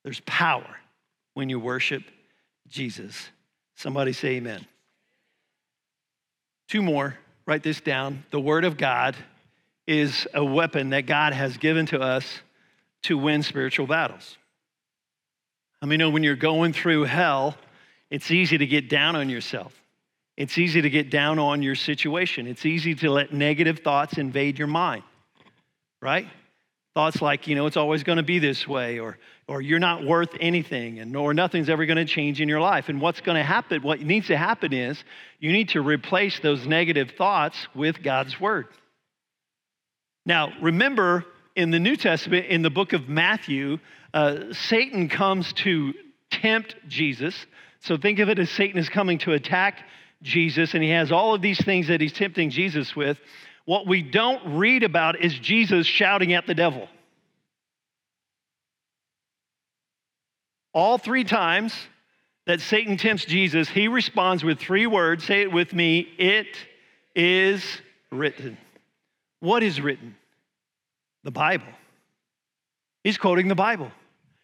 There's 0.05 0.21
power 0.21 0.77
when 1.35 1.49
you 1.49 1.59
worship 1.59 2.03
Jesus. 2.69 3.31
Somebody 3.75 4.13
say 4.13 4.37
amen. 4.37 4.67
Two 6.69 6.83
more, 6.83 7.17
write 7.51 7.65
this 7.65 7.81
down. 7.81 8.23
The 8.31 8.39
Word 8.39 8.65
of 8.65 8.77
God 8.77 9.17
is 9.85 10.29
a 10.33 10.45
weapon 10.45 10.91
that 10.91 11.07
God 11.07 11.33
has 11.33 11.57
given 11.57 11.85
to 11.87 11.99
us 11.99 12.25
to 13.03 13.19
win 13.19 13.43
spiritual 13.43 13.89
battles. 13.89 14.39
I 15.83 15.87
mean, 15.87 15.99
know 15.99 16.11
when 16.11 16.23
you're 16.23 16.37
going 16.37 16.73
through 16.73 17.07
hell, 17.07 17.57
it's 18.09 18.31
easy 18.31 18.57
to 18.57 18.67
get 18.67 18.89
down 18.89 19.17
on 19.17 19.29
yourself. 19.29 19.75
It's 20.37 20.59
easy 20.59 20.81
to 20.81 20.89
get 20.89 21.11
down 21.11 21.41
on 21.41 21.61
your 21.61 21.75
situation. 21.75 22.47
It's 22.47 22.65
easy 22.65 22.95
to 22.95 23.11
let 23.11 23.33
negative 23.33 23.81
thoughts 23.81 24.17
invade 24.17 24.57
your 24.57 24.69
mind, 24.69 25.03
right? 26.01 26.29
Thoughts 26.95 27.23
like, 27.23 27.47
you 27.47 27.55
know, 27.55 27.67
it's 27.67 27.77
always 27.77 28.03
going 28.03 28.17
to 28.17 28.25
be 28.25 28.41
this 28.41 28.67
way, 28.67 28.99
or, 28.99 29.17
or 29.47 29.63
you're 29.63 29.79
not 29.79 30.05
worth 30.05 30.31
anything, 30.41 30.99
and 30.99 31.15
or 31.17 31.33
nothing's 31.33 31.69
ever 31.69 31.87
going 31.87 31.99
to 31.99 32.05
change 32.05 32.41
in 32.41 32.49
your 32.49 32.61
life. 32.61 32.89
And 32.89 33.01
what's 33.01 33.21
going 33.21 33.37
to 33.37 33.45
happen, 33.45 33.83
what 33.83 34.01
needs 34.01 34.27
to 34.27 34.37
happen 34.37 34.73
is 34.73 35.03
you 35.39 35.53
need 35.53 35.69
to 35.71 35.83
replace 35.83 36.41
those 36.41 36.67
negative 36.67 37.13
thoughts 37.17 37.57
with 37.77 38.03
God's 38.03 38.41
word. 38.41 38.67
Now, 40.27 40.53
remember 40.61 41.25
in 41.55 41.71
the 41.71 41.79
New 41.79 41.97
Testament, 41.97 42.47
in 42.47 42.63
the 42.63 42.71
book 42.71 42.93
of 42.93 43.09
Matthew, 43.09 43.79
uh, 44.13 44.53
Satan 44.53 45.09
comes 45.09 45.53
to 45.53 45.95
tempt 46.31 46.75
Jesus. 46.89 47.35
So 47.81 47.97
think 47.97 48.19
of 48.19 48.29
it 48.29 48.39
as 48.39 48.51
Satan 48.51 48.79
is 48.79 48.89
coming 48.89 49.19
to 49.19 49.33
attack 49.33 49.79
Jesus, 50.23 50.75
and 50.75 50.83
he 50.83 50.91
has 50.91 51.13
all 51.13 51.35
of 51.35 51.41
these 51.41 51.63
things 51.65 51.89
that 51.89 52.01
he's 52.01 52.13
tempting 52.13 52.51
Jesus 52.51 52.95
with. 52.95 53.19
What 53.71 53.87
we 53.87 54.03
don't 54.03 54.59
read 54.59 54.83
about 54.83 55.21
is 55.21 55.33
Jesus 55.33 55.87
shouting 55.87 56.33
at 56.33 56.45
the 56.45 56.55
devil. 56.55 56.89
All 60.75 60.99
three 60.99 61.23
times 61.23 61.73
that 62.47 62.61
Satan 62.61 62.97
tempts 62.97 63.27
Jesus, 63.27 63.69
he 63.69 63.87
responds 63.87 64.43
with 64.43 64.59
three 64.59 64.89
words. 64.89 65.23
Say 65.23 65.43
it 65.43 65.53
with 65.53 65.73
me 65.73 66.01
It 66.19 66.49
is 67.15 67.63
written. 68.11 68.59
What 69.39 69.63
is 69.63 69.81
written? 69.81 70.17
The 71.23 71.31
Bible. 71.31 71.73
He's 73.05 73.19
quoting 73.19 73.47
the 73.47 73.55
Bible. 73.55 73.93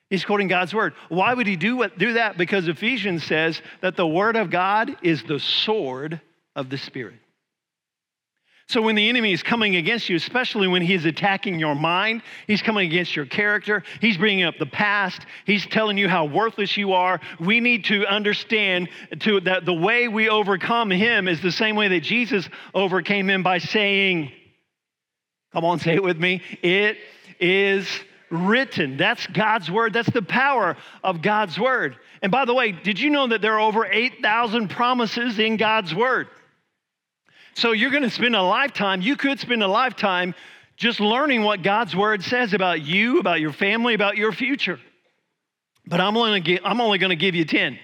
He's 0.09 0.25
quoting 0.25 0.47
God's 0.47 0.73
word. 0.73 0.95
Why 1.09 1.35
would 1.35 1.49
he 1.49 1.57
do, 1.57 1.79
what, 1.79 1.99
do 1.99 2.13
that? 2.13 2.39
Because 2.39 2.69
Ephesians 2.69 3.25
says 3.25 3.61
that 3.81 3.97
the 3.97 4.07
word 4.07 4.37
of 4.37 4.51
God 4.51 4.99
is 5.03 5.25
the 5.25 5.41
sword 5.41 6.21
of 6.55 6.71
the 6.71 6.79
Spirit. 6.79 7.19
So 8.69 8.83
when 8.83 8.97
the 8.97 9.09
enemy 9.09 9.33
is 9.33 9.45
coming 9.45 9.77
against 9.77 10.09
you, 10.09 10.17
especially 10.17 10.67
when 10.67 10.83
he's 10.83 11.05
attacking 11.05 11.61
your 11.61 11.77
mind, 11.77 12.23
he's 12.49 12.63
coming 12.63 12.89
against 12.89 13.15
your 13.15 13.25
character, 13.25 13.85
he's 14.01 14.17
bringing 14.17 14.45
up 14.45 14.57
the 14.59 14.67
past, 14.67 15.25
he's 15.45 15.65
telling 15.67 15.97
you 15.97 16.09
how 16.09 16.25
worthless 16.25 16.77
you 16.77 16.93
are. 16.93 17.21
We 17.39 17.61
need 17.61 17.85
to 17.87 18.05
understand 18.07 18.89
to, 19.21 19.41
that 19.43 19.67
the 19.67 19.73
way 19.73 20.09
we 20.09 20.29
overcome 20.29 20.91
him 20.91 21.29
is 21.29 21.41
the 21.41 21.53
same 21.53 21.77
way 21.77 21.87
that 21.89 22.01
Jesus 22.01 22.49
overcame 22.75 23.31
him 23.31 23.45
by 23.45 23.59
saying, 23.59 24.33
come 25.53 25.65
on, 25.65 25.79
say 25.79 25.95
it 25.95 26.03
with 26.03 26.19
me, 26.19 26.43
it 26.61 26.99
is 27.39 27.87
written. 28.31 28.97
That's 28.97 29.25
God's 29.29 29.71
word. 29.71 29.93
That's 29.93 30.11
the 30.11 30.23
power 30.23 30.77
of 31.05 31.23
God's 31.23 31.57
word. 31.57 31.95
And 32.21 32.33
by 32.33 32.45
the 32.45 32.55
way, 32.55 32.73
did 32.73 32.99
you 32.99 33.11
know 33.11 33.29
that 33.29 33.43
there 33.43 33.55
are 33.55 33.61
over 33.61 33.87
8,000 33.87 34.69
promises 34.71 35.39
in 35.39 35.57
God's 35.57 35.95
word? 35.95 36.27
So 37.57 37.73
you're 37.73 37.91
going 37.91 38.03
to 38.03 38.11
spend 38.11 38.37
a 38.37 38.43
lifetime, 38.43 39.01
you 39.01 39.17
could 39.17 39.41
spend 39.41 39.63
a 39.63 39.67
lifetime 39.67 40.35
just 40.77 41.01
learning 41.01 41.43
what 41.43 41.63
God's 41.63 41.97
word 41.97 42.23
says 42.23 42.53
about 42.53 42.83
you, 42.83 43.19
about 43.19 43.41
your 43.41 43.53
family, 43.55 43.95
about 43.95 44.19
your 44.19 44.31
future. 44.31 44.79
But 45.87 45.99
I'm 45.99 46.19
only, 46.19 46.41
give, 46.41 46.61
I'm 46.65 46.83
only 46.83 46.99
going 46.99 47.11
to 47.11 47.17
give 47.17 47.35
you 47.35 47.47
10. 47.47 47.79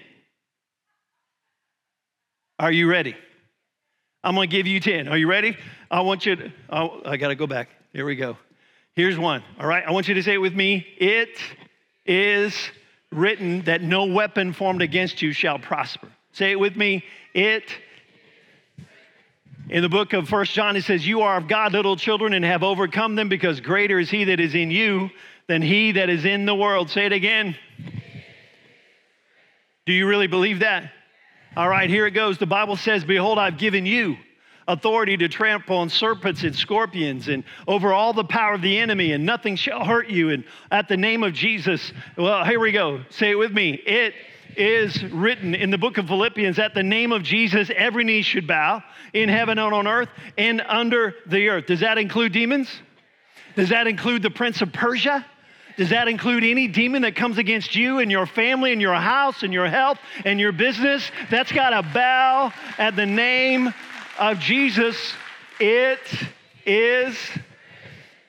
Are 2.59 2.71
you 2.71 2.87
ready? 2.87 3.15
I'm 4.23 4.35
going 4.35 4.47
to 4.47 4.55
give 4.55 4.67
you 4.67 4.79
10. 4.79 5.07
Are 5.07 5.17
you 5.17 5.27
ready? 5.27 5.57
I 5.89 6.01
want 6.01 6.27
you 6.27 6.35
to, 6.35 6.51
oh, 6.69 7.01
I 7.03 7.17
got 7.17 7.29
to 7.29 7.35
go 7.35 7.47
back. 7.47 7.69
Here 7.93 8.05
we 8.05 8.15
go. 8.15 8.37
Here's 8.93 9.17
one. 9.17 9.41
All 9.59 9.65
right. 9.65 9.83
I 9.83 9.91
want 9.91 10.07
you 10.07 10.13
to 10.13 10.21
say 10.21 10.33
it 10.33 10.41
with 10.41 10.53
me. 10.53 10.85
It 10.97 11.39
is 12.05 12.55
written 13.11 13.63
that 13.63 13.81
no 13.81 14.05
weapon 14.05 14.53
formed 14.53 14.83
against 14.83 15.23
you 15.23 15.33
shall 15.33 15.57
prosper. 15.57 16.09
Say 16.31 16.51
it 16.51 16.59
with 16.59 16.75
me. 16.75 17.03
It 17.33 17.75
in 19.69 19.81
the 19.81 19.89
book 19.89 20.13
of 20.13 20.27
First 20.27 20.53
John, 20.53 20.75
it 20.75 20.83
says, 20.83 21.07
You 21.07 21.21
are 21.21 21.37
of 21.37 21.47
God, 21.47 21.71
little 21.73 21.95
children, 21.95 22.33
and 22.33 22.43
have 22.43 22.63
overcome 22.63 23.15
them, 23.15 23.29
because 23.29 23.61
greater 23.61 23.99
is 23.99 24.09
he 24.09 24.25
that 24.25 24.39
is 24.39 24.55
in 24.55 24.71
you 24.71 25.09
than 25.47 25.61
he 25.61 25.93
that 25.93 26.09
is 26.09 26.25
in 26.25 26.45
the 26.45 26.55
world. 26.55 26.89
Say 26.89 27.05
it 27.05 27.13
again. 27.13 27.55
Do 29.85 29.93
you 29.93 30.07
really 30.07 30.27
believe 30.27 30.59
that? 30.59 30.91
All 31.55 31.69
right, 31.69 31.89
here 31.89 32.07
it 32.07 32.11
goes. 32.11 32.37
The 32.37 32.45
Bible 32.45 32.75
says, 32.75 33.03
Behold, 33.03 33.37
I've 33.37 33.57
given 33.57 33.85
you 33.85 34.17
authority 34.67 35.17
to 35.17 35.27
trample 35.27 35.77
on 35.77 35.89
serpents 35.89 36.43
and 36.43 36.55
scorpions 36.55 37.27
and 37.27 37.43
over 37.67 37.93
all 37.93 38.13
the 38.13 38.23
power 38.23 38.53
of 38.53 38.61
the 38.61 38.77
enemy, 38.77 39.11
and 39.11 39.25
nothing 39.25 39.55
shall 39.55 39.83
hurt 39.83 40.09
you. 40.09 40.29
And 40.29 40.45
at 40.71 40.87
the 40.87 40.97
name 40.97 41.23
of 41.23 41.33
Jesus, 41.33 41.91
well, 42.17 42.43
here 42.45 42.59
we 42.59 42.71
go. 42.71 43.01
Say 43.09 43.31
it 43.31 43.37
with 43.37 43.51
me. 43.51 43.73
It 43.73 44.13
is 44.57 45.03
written 45.05 45.55
in 45.55 45.69
the 45.69 45.77
book 45.77 45.97
of 45.97 46.07
Philippians 46.07 46.59
at 46.59 46.73
the 46.73 46.83
name 46.83 47.11
of 47.11 47.23
Jesus, 47.23 47.69
every 47.75 48.03
knee 48.03 48.21
should 48.21 48.47
bow 48.47 48.83
in 49.13 49.29
heaven 49.29 49.57
and 49.57 49.73
on 49.73 49.87
earth 49.87 50.09
and 50.37 50.61
under 50.61 51.15
the 51.27 51.49
earth. 51.49 51.65
Does 51.67 51.81
that 51.81 51.97
include 51.97 52.31
demons? 52.33 52.69
Does 53.55 53.69
that 53.69 53.87
include 53.87 54.23
the 54.23 54.29
prince 54.29 54.61
of 54.61 54.73
Persia? 54.73 55.25
Does 55.77 55.89
that 55.89 56.07
include 56.07 56.43
any 56.43 56.67
demon 56.67 57.01
that 57.01 57.15
comes 57.15 57.37
against 57.37 57.75
you 57.75 57.99
and 57.99 58.11
your 58.11 58.25
family 58.25 58.71
and 58.71 58.81
your 58.81 58.93
house 58.93 59.43
and 59.43 59.51
your 59.51 59.67
health 59.67 59.97
and 60.23 60.39
your 60.39 60.51
business? 60.51 61.09
That's 61.31 61.51
got 61.51 61.71
to 61.71 61.81
bow 61.93 62.53
at 62.77 62.95
the 62.95 63.05
name 63.05 63.73
of 64.19 64.39
Jesus. 64.39 65.13
It 65.59 65.99
is 66.65 67.17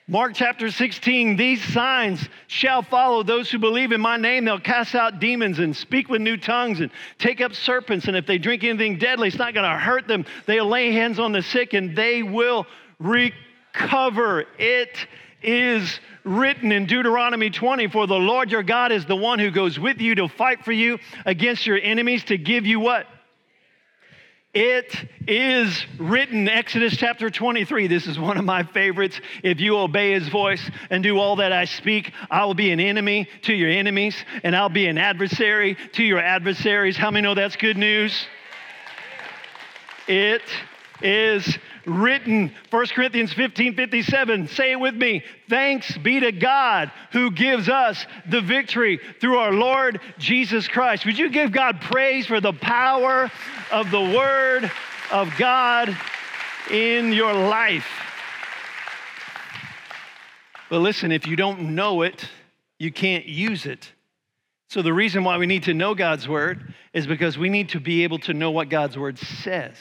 Mark 0.07 0.33
chapter 0.35 0.69
16, 0.69 1.35
these 1.35 1.63
signs 1.73 2.29
shall 2.45 2.83
follow 2.83 3.23
those 3.23 3.49
who 3.49 3.57
believe 3.57 3.91
in 3.91 3.99
my 3.99 4.17
name. 4.17 4.45
They'll 4.45 4.59
cast 4.59 4.93
out 4.93 5.19
demons 5.19 5.57
and 5.57 5.75
speak 5.75 6.09
with 6.09 6.21
new 6.21 6.37
tongues 6.37 6.79
and 6.79 6.91
take 7.17 7.41
up 7.41 7.55
serpents. 7.55 8.07
And 8.07 8.15
if 8.15 8.27
they 8.27 8.37
drink 8.37 8.63
anything 8.63 8.99
deadly, 8.99 9.29
it's 9.29 9.37
not 9.37 9.55
going 9.55 9.67
to 9.67 9.75
hurt 9.75 10.07
them. 10.07 10.23
They'll 10.45 10.67
lay 10.67 10.91
hands 10.91 11.17
on 11.17 11.31
the 11.31 11.41
sick 11.41 11.73
and 11.73 11.95
they 11.95 12.21
will 12.21 12.67
recover. 12.99 14.45
It 14.59 14.95
is 15.41 15.99
written 16.23 16.71
in 16.71 16.85
Deuteronomy 16.85 17.49
20 17.49 17.87
For 17.87 18.05
the 18.05 18.13
Lord 18.13 18.51
your 18.51 18.63
God 18.63 18.91
is 18.91 19.05
the 19.05 19.15
one 19.15 19.39
who 19.39 19.49
goes 19.49 19.79
with 19.79 19.99
you 20.01 20.13
to 20.15 20.27
fight 20.27 20.63
for 20.63 20.71
you 20.71 20.99
against 21.25 21.65
your 21.65 21.79
enemies 21.81 22.23
to 22.25 22.37
give 22.37 22.67
you 22.67 22.79
what? 22.79 23.07
It 24.55 24.95
is 25.27 25.85
written, 25.99 26.47
Exodus 26.47 26.95
chapter 26.95 27.29
23. 27.29 27.87
This 27.87 28.07
is 28.07 28.17
one 28.17 28.37
of 28.37 28.45
my 28.45 28.63
favorites. 28.63 29.19
If 29.43 29.59
you 29.59 29.77
obey 29.77 30.13
his 30.13 30.29
voice 30.29 30.61
and 30.89 31.03
do 31.03 31.19
all 31.19 31.35
that 31.35 31.51
I 31.51 31.65
speak, 31.65 32.13
I 32.31 32.45
will 32.45 32.53
be 32.53 32.71
an 32.71 32.79
enemy 32.79 33.27
to 33.41 33.53
your 33.53 33.69
enemies, 33.69 34.15
and 34.45 34.55
I'll 34.55 34.69
be 34.69 34.87
an 34.87 34.97
adversary 34.97 35.75
to 35.91 36.03
your 36.05 36.19
adversaries. 36.19 36.95
How 36.95 37.11
many 37.11 37.23
know 37.23 37.33
that's 37.33 37.57
good 37.57 37.75
news? 37.75 38.27
It 40.07 40.43
is 41.01 41.59
written. 41.85 42.53
1 42.69 42.85
Corinthians 42.87 43.33
15 43.33 43.75
57. 43.75 44.47
Say 44.49 44.71
it 44.71 44.79
with 44.79 44.95
me. 44.95 45.23
Thanks 45.49 45.97
be 45.97 46.19
to 46.19 46.31
God 46.31 46.91
who 47.11 47.31
gives 47.31 47.69
us 47.69 48.05
the 48.29 48.41
victory 48.41 48.99
through 49.19 49.37
our 49.37 49.51
Lord 49.51 49.99
Jesus 50.17 50.67
Christ. 50.67 51.05
Would 51.05 51.17
you 51.17 51.29
give 51.29 51.51
God 51.51 51.81
praise 51.81 52.27
for 52.27 52.41
the 52.41 52.53
power 52.53 53.31
of 53.71 53.91
the 53.91 54.01
Word 54.01 54.71
of 55.11 55.31
God 55.37 55.95
in 56.71 57.13
your 57.13 57.33
life? 57.33 57.87
But 60.69 60.79
listen, 60.79 61.11
if 61.11 61.27
you 61.27 61.35
don't 61.35 61.75
know 61.75 62.01
it, 62.01 62.27
you 62.79 62.91
can't 62.91 63.25
use 63.25 63.65
it. 63.65 63.91
So, 64.69 64.81
the 64.81 64.93
reason 64.93 65.23
why 65.23 65.37
we 65.37 65.45
need 65.45 65.63
to 65.63 65.73
know 65.73 65.93
God's 65.93 66.27
word 66.27 66.73
is 66.91 67.05
because 67.05 67.37
we 67.37 67.49
need 67.49 67.69
to 67.69 67.79
be 67.79 68.03
able 68.03 68.19
to 68.19 68.33
know 68.33 68.51
what 68.51 68.69
God's 68.69 68.97
word 68.97 69.17
says. 69.19 69.77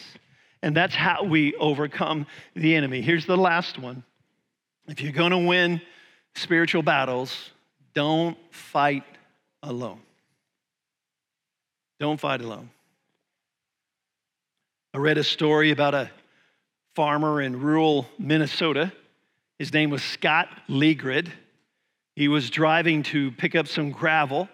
And 0.64 0.74
that's 0.74 0.94
how 0.94 1.24
we 1.24 1.54
overcome 1.56 2.26
the 2.56 2.74
enemy. 2.74 3.02
Here's 3.02 3.26
the 3.26 3.36
last 3.36 3.78
one. 3.78 4.02
If 4.88 5.02
you're 5.02 5.12
going 5.12 5.32
to 5.32 5.36
win 5.36 5.82
spiritual 6.36 6.80
battles, 6.82 7.50
don't 7.92 8.38
fight 8.50 9.04
alone. 9.62 10.00
Don't 12.00 12.18
fight 12.18 12.40
alone. 12.40 12.70
I 14.94 14.98
read 14.98 15.18
a 15.18 15.22
story 15.22 15.70
about 15.70 15.92
a 15.94 16.10
farmer 16.94 17.42
in 17.42 17.60
rural 17.60 18.06
Minnesota. 18.18 18.90
His 19.58 19.70
name 19.70 19.90
was 19.90 20.02
Scott 20.02 20.48
Legrid. 20.70 21.28
He 22.16 22.28
was 22.28 22.48
driving 22.48 23.02
to 23.02 23.32
pick 23.32 23.54
up 23.54 23.68
some 23.68 23.90
gravel 23.90 24.48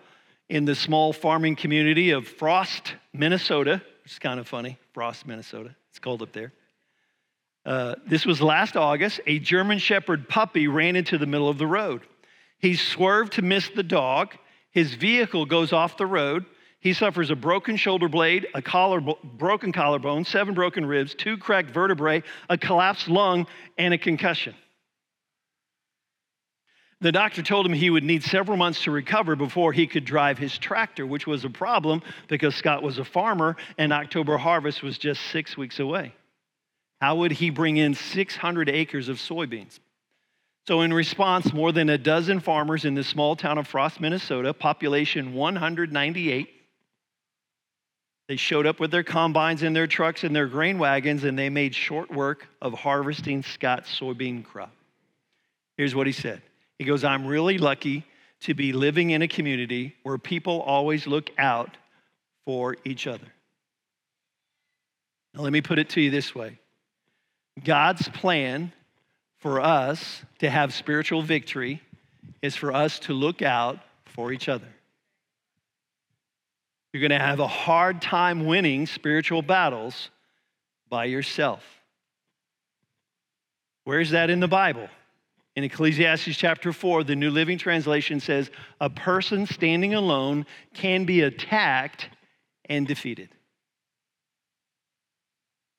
in 0.49 0.65
the 0.65 0.75
small 0.75 1.13
farming 1.13 1.55
community 1.55 2.11
of 2.11 2.27
Frost, 2.27 2.97
Minnesota, 3.13 3.81
which 4.03 4.15
is 4.15 4.19
kind 4.19 4.41
of 4.41 4.49
funny, 4.49 4.77
Frost, 4.93 5.25
Minnesota. 5.25 5.77
It's 5.91 5.99
cold 5.99 6.23
up 6.23 6.33
there. 6.33 6.53
Uh, 7.65 7.95
this 8.07 8.25
was 8.25 8.41
last 8.41 8.77
August. 8.77 9.21
A 9.27 9.39
German 9.39 9.79
Shepherd 9.79 10.29
puppy 10.29 10.69
ran 10.69 10.97
into 10.97 11.19
the 11.19 11.27
middle 11.27 11.49
of 11.49 11.59
the 11.59 11.67
road. 11.67 12.03
He 12.59 12.75
swerved 12.75 13.35
to 13.35 13.43
miss 13.43 13.69
the 13.69 13.83
dog. 13.83 14.35
His 14.71 14.95
vehicle 14.95 15.47
goes 15.47 15.73
off 15.73 15.97
the 15.97 16.07
road. 16.07 16.47
He 16.81 16.95
suffers 16.95 17.31
a 17.31 17.37
broken 17.37 17.77
shoulder 17.77 18.09
blade, 18.09 18.47
a 18.55 18.63
collar, 18.63 19.01
broken 19.01 19.73
collarbone, 19.73 20.25
seven 20.25 20.55
broken 20.55 20.87
ribs, 20.87 21.15
two 21.15 21.37
cracked 21.37 21.71
vertebrae, 21.71 22.23
a 22.49 22.57
collapsed 22.57 23.09
lung, 23.09 23.47
and 23.77 23.93
a 23.93 23.99
concussion. 23.99 24.55
The 27.03 27.13
doctor 27.13 27.43
told 27.43 27.65
him 27.65 27.73
he 27.73 27.89
would 27.89 28.05
need 28.05 28.23
several 28.23 28.59
months 28.59 28.83
to 28.85 28.91
recover 28.91 29.35
before 29.35 29.73
he 29.73 29.87
could 29.87 30.05
drive 30.05 30.37
his 30.37 30.59
tractor, 30.59 31.07
which 31.07 31.27
was 31.27 31.47
a 31.47 31.51
problem 31.51 32.03
because 32.29 32.55
Scott 32.55 32.83
was 32.83 32.99
a 32.99 33.05
farmer 33.05 33.57
and 33.79 33.93
October 33.93 34.37
harvest 34.37 34.83
was 34.83 34.99
just 34.99 35.23
six 35.31 35.57
weeks 35.57 35.81
away. 35.81 36.15
How 37.01 37.17
would 37.17 37.33
he 37.33 37.49
bring 37.49 37.79
in 37.79 37.95
600 37.95 38.69
acres 38.69 39.09
of 39.09 39.17
soybeans? 39.17 39.79
So, 40.69 40.83
in 40.83 40.93
response, 40.93 41.55
more 41.55 41.73
than 41.73 41.89
a 41.89 41.97
dozen 41.97 42.39
farmers 42.41 42.85
in 42.85 42.95
the 42.95 43.03
small 43.03 43.35
town 43.35 43.57
of 43.57 43.67
Frost, 43.67 43.99
Minnesota, 43.99 44.53
population 44.53 45.33
198, 45.33 46.49
they 48.29 48.37
showed 48.37 48.67
up 48.67 48.79
with 48.79 48.91
their 48.91 49.03
combines 49.03 49.63
and 49.63 49.75
their 49.75 49.87
trucks 49.87 50.23
and 50.23 50.37
their 50.37 50.47
grain 50.47 50.79
wagons, 50.79 51.25
and 51.25 51.39
they 51.39 51.49
made 51.49 51.75
short 51.75 52.11
work 52.11 52.47
of 52.61 52.75
harvesting 52.75 53.43
Scott's 53.43 53.99
soybean 53.99 54.45
crop. 54.45 54.73
Here's 55.79 55.95
what 55.95 56.07
he 56.07 56.13
said 56.13 56.43
he 56.81 56.87
goes, 56.87 57.05
I'm 57.05 57.27
really 57.27 57.59
lucky 57.59 58.07
to 58.41 58.55
be 58.55 58.73
living 58.73 59.11
in 59.11 59.21
a 59.21 59.29
community 59.29 59.95
where 60.03 60.17
people 60.17 60.63
always 60.63 61.07
look 61.07 61.29
out 61.37 61.77
for 62.47 62.75
each 62.87 63.07
other. 63.07 63.27
Now, 65.35 65.43
let 65.43 65.53
me 65.53 65.61
put 65.61 65.79
it 65.79 65.91
to 65.91 66.01
you 66.01 66.11
this 66.11 66.35
way 66.35 66.59
God's 67.63 68.09
plan 68.09 68.73
for 69.41 69.61
us 69.61 70.23
to 70.39 70.49
have 70.49 70.73
spiritual 70.73 71.21
victory 71.21 71.83
is 72.41 72.57
for 72.57 72.73
us 72.73 72.99
to 73.01 73.13
look 73.13 73.43
out 73.43 73.79
for 74.07 74.33
each 74.33 74.49
other. 74.49 74.73
You're 76.95 77.07
going 77.07 77.11
to 77.11 77.19
have 77.19 77.41
a 77.41 77.47
hard 77.47 78.01
time 78.01 78.47
winning 78.47 78.87
spiritual 78.87 79.43
battles 79.43 80.09
by 80.89 81.05
yourself. 81.05 81.63
Where's 83.85 84.13
that 84.13 84.31
in 84.31 84.41
the 84.41 84.49
Bible? 84.49 84.89
In 85.57 85.65
Ecclesiastes 85.65 86.37
chapter 86.37 86.73
4, 86.73 87.05
the 87.05 87.17
New 87.17 87.31
Living 87.31 87.59
Translation 87.59 88.21
says, 88.21 88.51
A 88.81 88.89
person 88.89 89.47
standing 89.47 89.95
alone 89.95 90.47
can 90.75 91.05
be 91.05 91.23
attacked 91.23 92.09
and 92.67 92.87
defeated. 92.87 93.31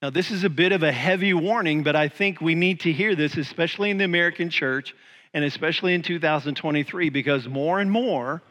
Now, 0.02 0.10
this 0.10 0.32
is 0.32 0.44
a 0.44 0.50
bit 0.50 0.72
of 0.72 0.84
a 0.84 0.92
heavy 0.92 1.34
warning, 1.34 1.84
but 1.84 1.96
I 1.96 2.10
think 2.10 2.42
we 2.42 2.56
need 2.56 2.82
to 2.82 2.92
hear 2.92 3.16
this, 3.16 3.38
especially 3.38 3.92
in 3.92 3.98
the 3.98 4.04
American 4.04 4.50
church 4.50 4.96
and 5.34 5.46
especially 5.46 5.94
in 5.94 6.02
2023, 6.02 7.10
because 7.10 7.48
more 7.48 7.80
and 7.80 7.90
more 7.90 8.42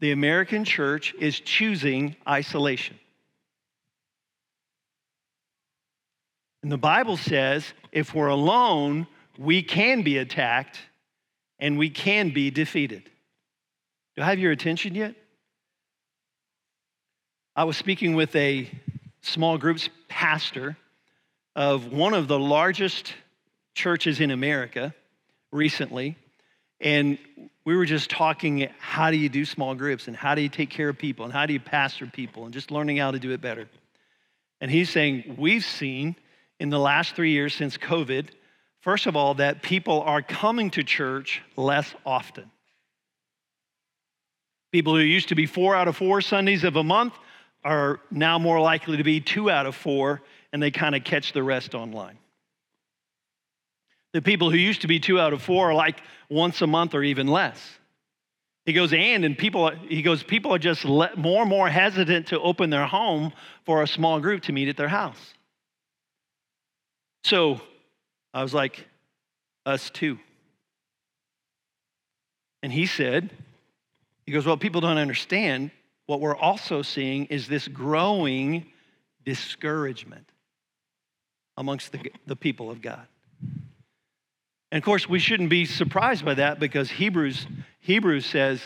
the 0.00 0.12
American 0.12 0.64
church 0.64 1.14
is 1.18 1.40
choosing 1.40 2.14
isolation. 2.28 2.96
And 6.62 6.70
the 6.70 6.78
Bible 6.78 7.16
says 7.16 7.72
if 7.90 8.14
we're 8.14 8.28
alone, 8.28 9.06
we 9.38 9.62
can 9.62 10.02
be 10.02 10.18
attacked 10.18 10.78
and 11.58 11.78
we 11.78 11.88
can 11.88 12.30
be 12.30 12.50
defeated. 12.50 13.08
Do 14.16 14.22
I 14.22 14.26
have 14.26 14.38
your 14.38 14.52
attention 14.52 14.94
yet? 14.94 15.14
I 17.54 17.64
was 17.64 17.76
speaking 17.76 18.14
with 18.14 18.34
a 18.36 18.68
small 19.22 19.56
group's 19.56 19.88
pastor 20.08 20.76
of 21.56 21.92
one 21.92 22.14
of 22.14 22.28
the 22.28 22.38
largest 22.38 23.14
churches 23.74 24.20
in 24.20 24.30
America, 24.30 24.94
recently, 25.52 26.16
and 26.80 27.18
we 27.64 27.76
were 27.76 27.84
just 27.84 28.10
talking 28.10 28.68
how 28.78 29.10
do 29.10 29.16
you 29.16 29.28
do 29.28 29.44
small 29.44 29.74
groups 29.74 30.06
and 30.06 30.16
how 30.16 30.34
do 30.34 30.40
you 30.40 30.48
take 30.48 30.70
care 30.70 30.88
of 30.88 30.98
people 30.98 31.24
and 31.24 31.32
how 31.32 31.46
do 31.46 31.52
you 31.52 31.60
pastor 31.60 32.06
people 32.06 32.44
and 32.44 32.54
just 32.54 32.70
learning 32.70 32.96
how 32.96 33.10
to 33.10 33.18
do 33.18 33.32
it 33.32 33.40
better. 33.40 33.68
And 34.60 34.70
he's 34.70 34.90
saying, 34.90 35.36
we've 35.38 35.64
seen 35.64 36.16
in 36.58 36.70
the 36.70 36.78
last 36.78 37.14
three 37.14 37.32
years 37.32 37.54
since 37.54 37.76
COVID, 37.76 38.28
first 38.80 39.06
of 39.06 39.16
all, 39.16 39.34
that 39.34 39.62
people 39.62 40.02
are 40.02 40.22
coming 40.22 40.70
to 40.70 40.84
church 40.84 41.42
less 41.56 41.94
often. 42.04 42.50
People 44.72 44.94
who 44.94 45.02
used 45.02 45.28
to 45.28 45.34
be 45.34 45.46
four 45.46 45.74
out 45.74 45.88
of 45.88 45.96
four 45.96 46.20
Sundays 46.20 46.64
of 46.64 46.76
a 46.76 46.84
month 46.84 47.14
are 47.64 48.00
now 48.10 48.38
more 48.38 48.60
likely 48.60 48.96
to 48.98 49.04
be 49.04 49.20
two 49.20 49.50
out 49.50 49.66
of 49.66 49.74
four, 49.74 50.22
and 50.52 50.62
they 50.62 50.70
kind 50.70 50.94
of 50.94 51.04
catch 51.04 51.32
the 51.32 51.42
rest 51.42 51.74
online. 51.74 52.18
The 54.12 54.22
people 54.22 54.50
who 54.50 54.56
used 54.56 54.82
to 54.82 54.86
be 54.86 55.00
two 55.00 55.20
out 55.20 55.32
of 55.32 55.42
four 55.42 55.70
are 55.70 55.74
like 55.74 56.00
once 56.30 56.62
a 56.62 56.66
month 56.66 56.94
or 56.94 57.02
even 57.02 57.26
less. 57.26 57.78
He 58.64 58.74
goes, 58.74 58.92
and, 58.92 59.24
and 59.24 59.36
people, 59.36 59.70
he 59.70 60.02
goes, 60.02 60.22
people 60.22 60.54
are 60.54 60.58
just 60.58 60.84
more 60.84 61.40
and 61.40 61.48
more 61.48 61.70
hesitant 61.70 62.26
to 62.28 62.40
open 62.40 62.68
their 62.68 62.86
home 62.86 63.32
for 63.64 63.82
a 63.82 63.86
small 63.86 64.20
group 64.20 64.42
to 64.42 64.52
meet 64.52 64.68
at 64.68 64.76
their 64.76 64.88
house. 64.88 65.34
So 67.24 67.62
I 68.32 68.42
was 68.42 68.54
like, 68.54 68.86
us 69.64 69.90
too. 69.90 70.18
And 72.62 72.72
he 72.72 72.86
said, 72.86 73.30
he 74.26 74.32
goes, 74.32 74.44
well, 74.44 74.56
people 74.56 74.80
don't 74.80 74.98
understand. 74.98 75.70
What 76.06 76.20
we're 76.20 76.36
also 76.36 76.82
seeing 76.82 77.26
is 77.26 77.48
this 77.48 77.68
growing 77.68 78.66
discouragement 79.24 80.26
amongst 81.56 81.92
the, 81.92 82.10
the 82.26 82.36
people 82.36 82.70
of 82.70 82.80
God. 82.80 83.06
And 84.70 84.78
of 84.78 84.84
course, 84.84 85.08
we 85.08 85.18
shouldn't 85.18 85.50
be 85.50 85.64
surprised 85.64 86.24
by 86.24 86.34
that 86.34 86.60
because 86.60 86.90
Hebrews, 86.90 87.46
Hebrews 87.80 88.26
says 88.26 88.60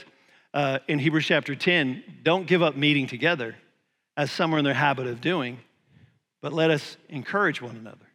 uh, 0.52 0.80
in 0.88 0.98
Hebrews 0.98 1.26
chapter 1.26 1.54
10, 1.54 2.02
don't 2.22 2.46
give 2.46 2.62
up 2.62 2.76
meeting 2.76 3.06
together 3.06 3.56
as 4.16 4.30
some 4.30 4.54
are 4.54 4.58
in 4.58 4.64
their 4.64 4.74
habit 4.74 5.06
of 5.06 5.20
doing, 5.20 5.58
but 6.42 6.52
let 6.52 6.70
us 6.70 6.96
encourage 7.08 7.62
one 7.62 7.76
another. 7.76 8.11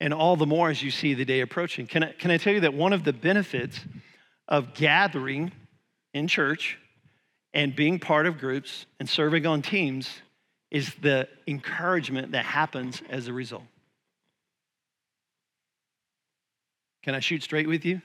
And 0.00 0.14
all 0.14 0.36
the 0.36 0.46
more 0.46 0.70
as 0.70 0.82
you 0.82 0.90
see 0.90 1.14
the 1.14 1.24
day 1.24 1.40
approaching. 1.40 1.86
Can 1.86 2.04
I, 2.04 2.12
can 2.12 2.30
I 2.30 2.36
tell 2.36 2.52
you 2.52 2.60
that 2.60 2.74
one 2.74 2.92
of 2.92 3.04
the 3.04 3.12
benefits 3.12 3.80
of 4.46 4.74
gathering 4.74 5.52
in 6.14 6.28
church 6.28 6.78
and 7.52 7.74
being 7.74 7.98
part 7.98 8.26
of 8.26 8.38
groups 8.38 8.86
and 9.00 9.08
serving 9.08 9.46
on 9.46 9.62
teams 9.62 10.08
is 10.70 10.94
the 11.00 11.28
encouragement 11.46 12.32
that 12.32 12.44
happens 12.44 13.02
as 13.08 13.26
a 13.28 13.32
result? 13.32 13.64
Can 17.02 17.14
I 17.14 17.20
shoot 17.20 17.42
straight 17.42 17.66
with 17.66 17.84
you? 17.84 18.00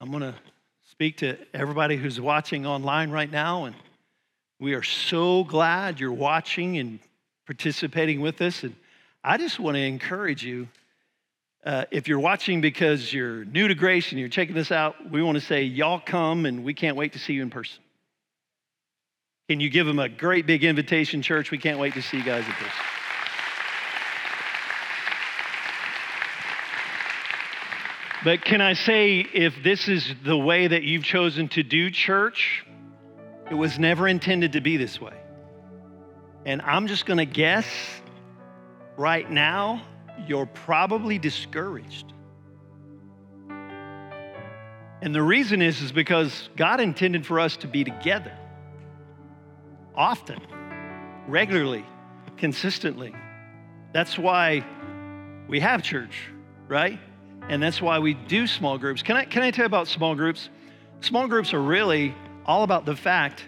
I'm 0.00 0.10
going 0.10 0.22
to 0.22 0.34
speak 0.90 1.18
to 1.18 1.36
everybody 1.52 1.96
who's 1.96 2.20
watching 2.20 2.66
online 2.66 3.10
right 3.10 3.30
now, 3.30 3.64
and 3.64 3.76
we 4.60 4.74
are 4.74 4.82
so 4.82 5.44
glad 5.44 6.00
you're 6.00 6.12
watching 6.12 6.78
and 6.78 7.00
participating 7.46 8.20
with 8.20 8.40
us. 8.40 8.62
And 8.62 8.74
I 9.26 9.38
just 9.38 9.58
want 9.58 9.76
to 9.76 9.80
encourage 9.80 10.44
you. 10.44 10.68
Uh, 11.64 11.86
if 11.90 12.08
you're 12.08 12.20
watching 12.20 12.60
because 12.60 13.10
you're 13.10 13.46
new 13.46 13.66
to 13.68 13.74
grace 13.74 14.10
and 14.10 14.20
you're 14.20 14.28
checking 14.28 14.54
this 14.54 14.70
out, 14.70 15.10
we 15.10 15.22
want 15.22 15.38
to 15.38 15.40
say, 15.40 15.62
y'all 15.62 15.98
come 15.98 16.44
and 16.44 16.62
we 16.62 16.74
can't 16.74 16.94
wait 16.94 17.14
to 17.14 17.18
see 17.18 17.32
you 17.32 17.40
in 17.40 17.48
person. 17.48 17.78
Can 19.48 19.60
you 19.60 19.70
give 19.70 19.86
them 19.86 19.98
a 19.98 20.10
great 20.10 20.46
big 20.46 20.62
invitation, 20.62 21.22
church? 21.22 21.50
We 21.50 21.56
can't 21.56 21.78
wait 21.78 21.94
to 21.94 22.02
see 22.02 22.18
you 22.18 22.22
guys 22.22 22.44
in 22.44 22.52
person. 22.52 22.80
But 28.24 28.44
can 28.44 28.60
I 28.60 28.74
say, 28.74 29.20
if 29.20 29.54
this 29.62 29.88
is 29.88 30.14
the 30.22 30.36
way 30.36 30.66
that 30.66 30.82
you've 30.82 31.04
chosen 31.04 31.48
to 31.48 31.62
do 31.62 31.90
church, 31.90 32.66
it 33.50 33.54
was 33.54 33.78
never 33.78 34.06
intended 34.06 34.52
to 34.52 34.60
be 34.60 34.76
this 34.76 35.00
way. 35.00 35.16
And 36.44 36.60
I'm 36.60 36.88
just 36.88 37.06
going 37.06 37.18
to 37.18 37.26
guess 37.26 37.66
right 38.96 39.30
now, 39.30 39.82
you're 40.26 40.46
probably 40.46 41.18
discouraged. 41.18 42.12
And 45.02 45.14
the 45.14 45.22
reason 45.22 45.60
is, 45.60 45.82
is 45.82 45.92
because 45.92 46.48
God 46.56 46.80
intended 46.80 47.26
for 47.26 47.38
us 47.38 47.56
to 47.58 47.66
be 47.66 47.84
together 47.84 48.32
often, 49.94 50.40
regularly, 51.28 51.84
consistently. 52.36 53.14
That's 53.92 54.18
why 54.18 54.64
we 55.46 55.60
have 55.60 55.82
church, 55.82 56.30
right? 56.66 56.98
And 57.48 57.62
that's 57.62 57.82
why 57.82 57.98
we 57.98 58.14
do 58.14 58.46
small 58.46 58.78
groups. 58.78 59.02
Can 59.02 59.16
I, 59.16 59.24
can 59.24 59.42
I 59.42 59.50
tell 59.50 59.64
you 59.64 59.66
about 59.66 59.88
small 59.88 60.14
groups? 60.14 60.48
Small 61.00 61.28
groups 61.28 61.52
are 61.52 61.60
really 61.60 62.14
all 62.46 62.62
about 62.62 62.86
the 62.86 62.96
fact 62.96 63.44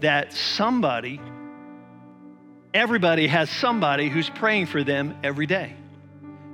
that 0.00 0.32
somebody, 0.32 1.20
everybody 2.76 3.26
has 3.26 3.50
somebody 3.50 4.08
who's 4.08 4.30
praying 4.30 4.66
for 4.66 4.84
them 4.84 5.16
every 5.24 5.46
day. 5.46 5.74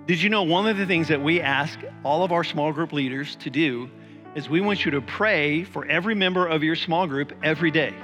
Did 0.06 0.22
you 0.22 0.30
know 0.30 0.44
one 0.44 0.66
of 0.66 0.76
the 0.76 0.86
things 0.86 1.08
that 1.08 1.20
we 1.20 1.40
ask 1.40 1.78
all 2.04 2.24
of 2.24 2.32
our 2.32 2.44
small 2.44 2.72
group 2.72 2.92
leaders 2.92 3.36
to 3.36 3.50
do 3.50 3.90
is 4.34 4.48
we 4.48 4.60
want 4.60 4.84
you 4.84 4.92
to 4.92 5.00
pray 5.00 5.64
for 5.64 5.84
every 5.86 6.14
member 6.14 6.46
of 6.46 6.62
your 6.62 6.76
small 6.76 7.06
group 7.06 7.32
every 7.42 7.70
day. 7.70 7.94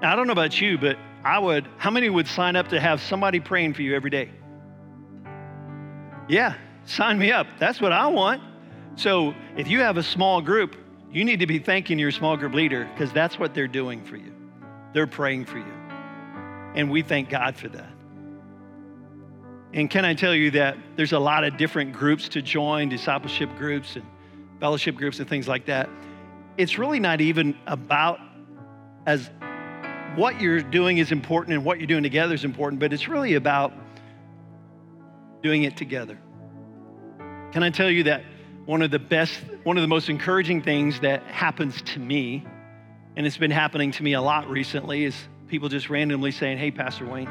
Now, 0.00 0.12
I 0.12 0.16
don't 0.16 0.26
know 0.26 0.32
about 0.32 0.60
you, 0.60 0.78
but 0.78 0.96
I 1.24 1.38
would, 1.38 1.66
how 1.78 1.90
many 1.90 2.08
would 2.08 2.28
sign 2.28 2.56
up 2.56 2.68
to 2.68 2.80
have 2.80 3.00
somebody 3.00 3.40
praying 3.40 3.74
for 3.74 3.82
you 3.82 3.96
every 3.96 4.10
day? 4.10 4.30
Yeah, 6.28 6.54
Sign 6.86 7.18
me 7.18 7.32
up. 7.32 7.46
That's 7.58 7.80
what 7.80 7.92
I 7.92 8.06
want. 8.08 8.42
So 8.96 9.34
if 9.56 9.68
you 9.68 9.80
have 9.80 9.96
a 9.96 10.02
small 10.02 10.40
group, 10.40 10.76
you 11.10 11.24
need 11.24 11.40
to 11.40 11.46
be 11.46 11.58
thanking 11.58 11.98
your 11.98 12.10
small 12.10 12.36
group 12.36 12.54
leader 12.54 12.88
because 12.92 13.12
that's 13.12 13.38
what 13.38 13.54
they're 13.54 13.68
doing 13.68 14.04
for 14.04 14.16
you. 14.16 14.32
They're 14.92 15.06
praying 15.06 15.46
for 15.46 15.58
you. 15.58 15.83
And 16.74 16.90
we 16.90 17.02
thank 17.02 17.30
God 17.30 17.56
for 17.56 17.68
that. 17.68 17.90
And 19.72 19.90
can 19.90 20.04
I 20.04 20.14
tell 20.14 20.34
you 20.34 20.52
that 20.52 20.76
there's 20.96 21.12
a 21.12 21.18
lot 21.18 21.44
of 21.44 21.56
different 21.56 21.92
groups 21.92 22.28
to 22.30 22.42
join, 22.42 22.88
discipleship 22.88 23.50
groups 23.56 23.96
and 23.96 24.04
fellowship 24.60 24.94
groups 24.96 25.18
and 25.18 25.28
things 25.28 25.48
like 25.48 25.66
that. 25.66 25.90
It's 26.56 26.78
really 26.78 27.00
not 27.00 27.20
even 27.20 27.56
about 27.66 28.20
as 29.06 29.30
what 30.14 30.40
you're 30.40 30.62
doing 30.62 30.98
is 30.98 31.10
important 31.10 31.54
and 31.54 31.64
what 31.64 31.78
you're 31.78 31.88
doing 31.88 32.04
together 32.04 32.34
is 32.34 32.44
important, 32.44 32.80
but 32.80 32.92
it's 32.92 33.08
really 33.08 33.34
about 33.34 33.72
doing 35.42 35.64
it 35.64 35.76
together. 35.76 36.18
Can 37.52 37.62
I 37.62 37.70
tell 37.70 37.90
you 37.90 38.04
that 38.04 38.24
one 38.64 38.80
of 38.80 38.90
the 38.90 38.98
best, 38.98 39.38
one 39.64 39.76
of 39.76 39.82
the 39.82 39.88
most 39.88 40.08
encouraging 40.08 40.62
things 40.62 41.00
that 41.00 41.22
happens 41.24 41.82
to 41.82 41.98
me, 41.98 42.46
and 43.16 43.26
it's 43.26 43.36
been 43.36 43.50
happening 43.50 43.90
to 43.92 44.02
me 44.02 44.14
a 44.14 44.22
lot 44.22 44.48
recently, 44.48 45.04
is 45.04 45.16
people 45.54 45.68
just 45.68 45.88
randomly 45.88 46.32
saying, 46.32 46.58
Hey, 46.58 46.72
Pastor 46.72 47.06
Wayne, 47.06 47.28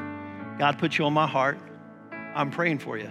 God 0.57 0.79
put 0.79 0.97
you 0.97 1.03
on 1.03 1.11
my 1.11 1.27
heart. 1.27 1.59
I'm 2.33 2.51
praying 2.51 2.79
for 2.79 2.97
you. 2.97 3.09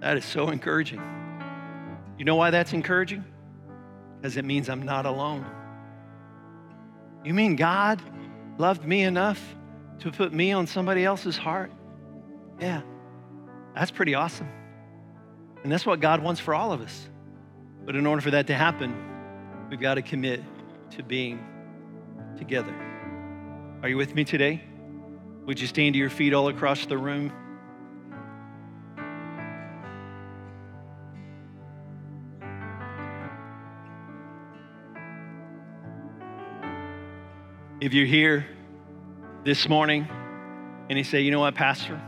That 0.00 0.16
is 0.16 0.24
so 0.24 0.48
encouraging. 0.48 1.02
You 2.16 2.24
know 2.24 2.36
why 2.36 2.48
that's 2.48 2.72
encouraging? 2.72 3.26
Because 4.16 4.38
it 4.38 4.46
means 4.46 4.70
I'm 4.70 4.80
not 4.82 5.04
alone. 5.04 5.44
You 7.22 7.34
mean 7.34 7.56
God 7.56 8.00
loved 8.56 8.86
me 8.86 9.02
enough 9.02 9.54
to 9.98 10.10
put 10.10 10.32
me 10.32 10.52
on 10.52 10.66
somebody 10.66 11.04
else's 11.04 11.36
heart. 11.36 11.70
Yeah, 12.58 12.80
that's 13.74 13.90
pretty 13.90 14.14
awesome. 14.14 14.48
And 15.62 15.70
that's 15.70 15.84
what 15.84 16.00
God 16.00 16.22
wants 16.22 16.40
for 16.40 16.54
all 16.54 16.72
of 16.72 16.80
us. 16.80 17.10
But 17.84 17.96
in 17.96 18.06
order 18.06 18.22
for 18.22 18.30
that 18.30 18.46
to 18.46 18.54
happen, 18.54 19.12
we've 19.70 19.80
got 19.80 19.94
to 19.94 20.02
commit 20.02 20.42
to 20.92 21.02
being 21.02 21.44
together. 22.38 22.74
Are 23.82 23.88
you 23.88 23.96
with 23.96 24.14
me 24.14 24.24
today? 24.24 24.62
Would 25.46 25.60
you 25.60 25.66
stand 25.66 25.94
to 25.94 25.98
your 25.98 26.10
feet 26.10 26.34
all 26.34 26.48
across 26.48 26.86
the 26.86 26.98
room? 26.98 27.32
If 37.80 37.92
you're 37.92 38.06
here 38.06 38.46
this 39.44 39.68
morning 39.68 40.08
and 40.88 40.98
he 40.98 41.04
say, 41.04 41.20
You 41.20 41.30
know 41.30 41.40
what, 41.40 41.54
Pastor? 41.54 42.00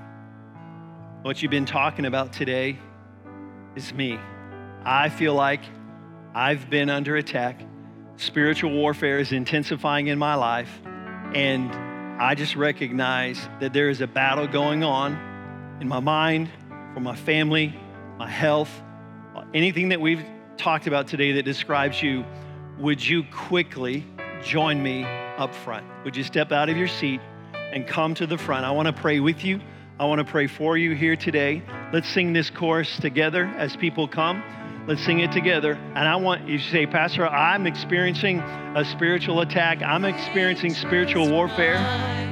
What 1.22 1.42
you've 1.42 1.50
been 1.50 1.66
talking 1.66 2.06
about 2.06 2.32
today 2.32 2.78
is 3.76 3.92
me. 3.92 4.18
I 4.84 5.08
feel 5.08 5.34
like 5.34 5.60
I've 6.38 6.70
been 6.70 6.88
under 6.88 7.16
attack. 7.16 7.60
Spiritual 8.16 8.70
warfare 8.70 9.18
is 9.18 9.32
intensifying 9.32 10.06
in 10.06 10.20
my 10.20 10.36
life. 10.36 10.70
And 11.34 11.68
I 12.22 12.36
just 12.36 12.54
recognize 12.54 13.48
that 13.58 13.72
there 13.72 13.90
is 13.90 14.00
a 14.02 14.06
battle 14.06 14.46
going 14.46 14.84
on 14.84 15.78
in 15.80 15.88
my 15.88 15.98
mind, 15.98 16.48
for 16.94 17.00
my 17.00 17.16
family, 17.16 17.74
my 18.18 18.30
health, 18.30 18.70
anything 19.52 19.88
that 19.88 20.00
we've 20.00 20.24
talked 20.56 20.86
about 20.86 21.08
today 21.08 21.32
that 21.32 21.42
describes 21.42 22.00
you. 22.00 22.24
Would 22.78 23.04
you 23.04 23.24
quickly 23.32 24.06
join 24.44 24.80
me 24.80 25.02
up 25.38 25.52
front. 25.52 25.86
Would 26.04 26.16
you 26.16 26.22
step 26.22 26.52
out 26.52 26.68
of 26.68 26.76
your 26.76 26.86
seat 26.86 27.20
and 27.72 27.84
come 27.84 28.14
to 28.14 28.28
the 28.28 28.38
front? 28.38 28.64
I 28.64 28.70
want 28.70 28.86
to 28.86 28.92
pray 28.92 29.18
with 29.18 29.44
you. 29.44 29.60
I 29.98 30.04
want 30.04 30.20
to 30.20 30.24
pray 30.24 30.46
for 30.46 30.78
you 30.78 30.94
here 30.94 31.16
today. 31.16 31.64
Let's 31.92 32.08
sing 32.08 32.32
this 32.32 32.48
chorus 32.48 32.96
together 32.98 33.46
as 33.58 33.74
people 33.74 34.06
come. 34.06 34.40
Let's 34.88 35.04
sing 35.04 35.20
it 35.20 35.32
together. 35.32 35.74
And 35.74 36.08
I 36.08 36.16
want 36.16 36.48
you 36.48 36.56
to 36.56 36.64
say, 36.70 36.86
Pastor, 36.86 37.28
I'm 37.28 37.66
experiencing 37.66 38.40
a 38.40 38.86
spiritual 38.86 39.42
attack. 39.42 39.82
I'm 39.82 40.06
experiencing 40.06 40.72
spiritual 40.72 41.30
warfare 41.30 41.76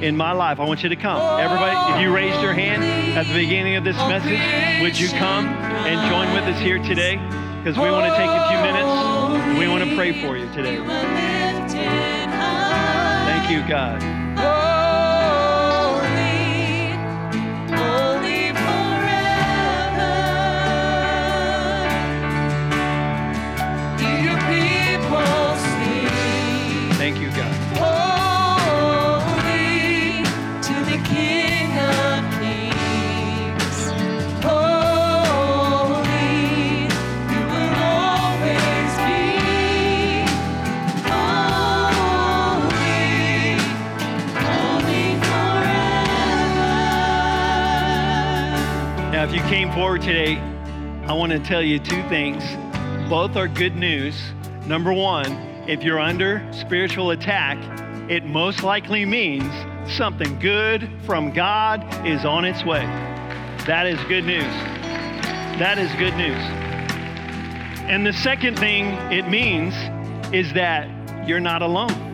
in 0.01 0.17
my 0.17 0.31
life. 0.31 0.59
I 0.59 0.65
want 0.65 0.81
you 0.81 0.89
to 0.89 0.95
come. 0.95 1.39
Everybody, 1.39 1.93
if 1.93 2.01
you 2.01 2.11
raised 2.11 2.41
your 2.41 2.53
hand 2.53 2.83
at 3.15 3.27
the 3.27 3.33
beginning 3.35 3.75
of 3.75 3.83
this 3.83 3.95
message, 3.97 4.81
would 4.81 4.99
you 4.99 5.07
come 5.19 5.45
and 5.45 6.09
join 6.09 6.33
with 6.33 6.51
us 6.51 6.59
here 6.59 6.79
today? 6.79 7.17
Because 7.59 7.77
we 7.77 7.91
want 7.91 8.11
to 8.11 8.17
take 8.17 8.27
a 8.27 8.47
few 8.49 8.57
minutes. 8.57 9.59
We 9.59 9.67
want 9.67 9.87
to 9.87 9.95
pray 9.95 10.19
for 10.19 10.35
you 10.35 10.51
today. 10.51 10.77
Thank 13.27 13.51
you, 13.51 13.69
God. 13.69 14.26
Came 49.47 49.71
forward 49.71 50.01
today, 50.01 50.35
I 51.05 51.13
want 51.13 51.31
to 51.31 51.39
tell 51.39 51.61
you 51.61 51.79
two 51.79 52.03
things. 52.09 52.43
Both 53.09 53.37
are 53.37 53.47
good 53.47 53.77
news. 53.77 54.21
Number 54.65 54.91
one, 54.91 55.31
if 55.69 55.83
you're 55.83 56.01
under 56.01 56.45
spiritual 56.51 57.11
attack, 57.11 57.57
it 58.11 58.25
most 58.25 58.61
likely 58.61 59.05
means 59.05 59.49
something 59.89 60.37
good 60.39 60.89
from 61.05 61.31
God 61.31 61.85
is 62.05 62.25
on 62.25 62.43
its 62.43 62.65
way. 62.65 62.81
That 63.65 63.87
is 63.87 63.97
good 64.09 64.25
news. 64.25 64.43
That 65.59 65.77
is 65.77 65.89
good 65.93 66.15
news. 66.17 66.41
And 67.89 68.05
the 68.05 68.11
second 68.11 68.59
thing 68.59 68.87
it 69.13 69.29
means 69.29 69.73
is 70.33 70.51
that 70.53 70.89
you're 71.25 71.39
not 71.39 71.61
alone. 71.61 72.06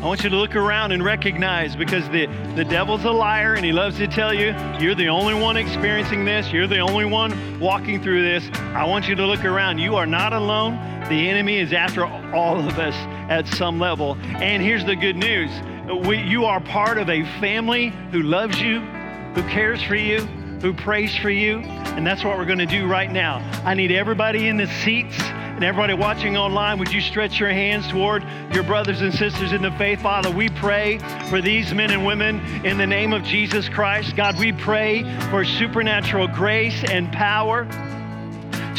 I 0.00 0.06
want 0.06 0.24
you 0.24 0.30
to 0.30 0.36
look 0.36 0.56
around 0.56 0.92
and 0.92 1.04
recognize 1.04 1.76
because 1.76 2.08
the, 2.08 2.24
the 2.56 2.64
devil's 2.64 3.04
a 3.04 3.10
liar 3.10 3.52
and 3.52 3.62
he 3.62 3.70
loves 3.70 3.98
to 3.98 4.08
tell 4.08 4.32
you 4.32 4.54
you're 4.80 4.94
the 4.94 5.08
only 5.08 5.34
one 5.34 5.58
experiencing 5.58 6.24
this, 6.24 6.50
you're 6.50 6.66
the 6.66 6.78
only 6.78 7.04
one 7.04 7.60
walking 7.60 8.02
through 8.02 8.22
this. 8.22 8.48
I 8.74 8.86
want 8.86 9.08
you 9.08 9.14
to 9.14 9.26
look 9.26 9.44
around. 9.44 9.76
You 9.76 9.96
are 9.96 10.06
not 10.06 10.32
alone. 10.32 10.76
The 11.10 11.28
enemy 11.28 11.58
is 11.58 11.74
after 11.74 12.06
all 12.06 12.58
of 12.58 12.78
us 12.78 12.94
at 13.30 13.46
some 13.46 13.78
level. 13.78 14.16
And 14.22 14.62
here's 14.62 14.86
the 14.86 14.96
good 14.96 15.16
news 15.16 15.50
we, 16.06 16.16
you 16.22 16.46
are 16.46 16.60
part 16.60 16.96
of 16.96 17.10
a 17.10 17.22
family 17.38 17.88
who 18.10 18.22
loves 18.22 18.58
you, 18.58 18.80
who 18.80 19.42
cares 19.50 19.82
for 19.82 19.96
you, 19.96 20.20
who 20.62 20.72
prays 20.72 21.14
for 21.14 21.28
you. 21.28 21.58
And 21.58 22.06
that's 22.06 22.24
what 22.24 22.38
we're 22.38 22.46
going 22.46 22.58
to 22.58 22.64
do 22.64 22.86
right 22.86 23.12
now. 23.12 23.38
I 23.66 23.74
need 23.74 23.92
everybody 23.92 24.48
in 24.48 24.56
the 24.56 24.66
seats 24.66 25.18
and 25.60 25.66
everybody 25.66 25.92
watching 25.92 26.38
online, 26.38 26.78
would 26.78 26.90
you 26.90 27.02
stretch 27.02 27.38
your 27.38 27.50
hands 27.50 27.86
toward 27.86 28.24
your 28.54 28.62
brothers 28.62 29.02
and 29.02 29.12
sisters 29.12 29.52
in 29.52 29.60
the 29.60 29.70
faith? 29.72 30.00
Father, 30.00 30.30
we 30.30 30.48
pray 30.48 30.96
for 31.28 31.42
these 31.42 31.74
men 31.74 31.90
and 31.90 32.06
women 32.06 32.40
in 32.64 32.78
the 32.78 32.86
name 32.86 33.12
of 33.12 33.22
Jesus 33.24 33.68
Christ. 33.68 34.16
God, 34.16 34.38
we 34.38 34.52
pray 34.52 35.02
for 35.28 35.44
supernatural 35.44 36.28
grace 36.28 36.82
and 36.84 37.12
power 37.12 37.66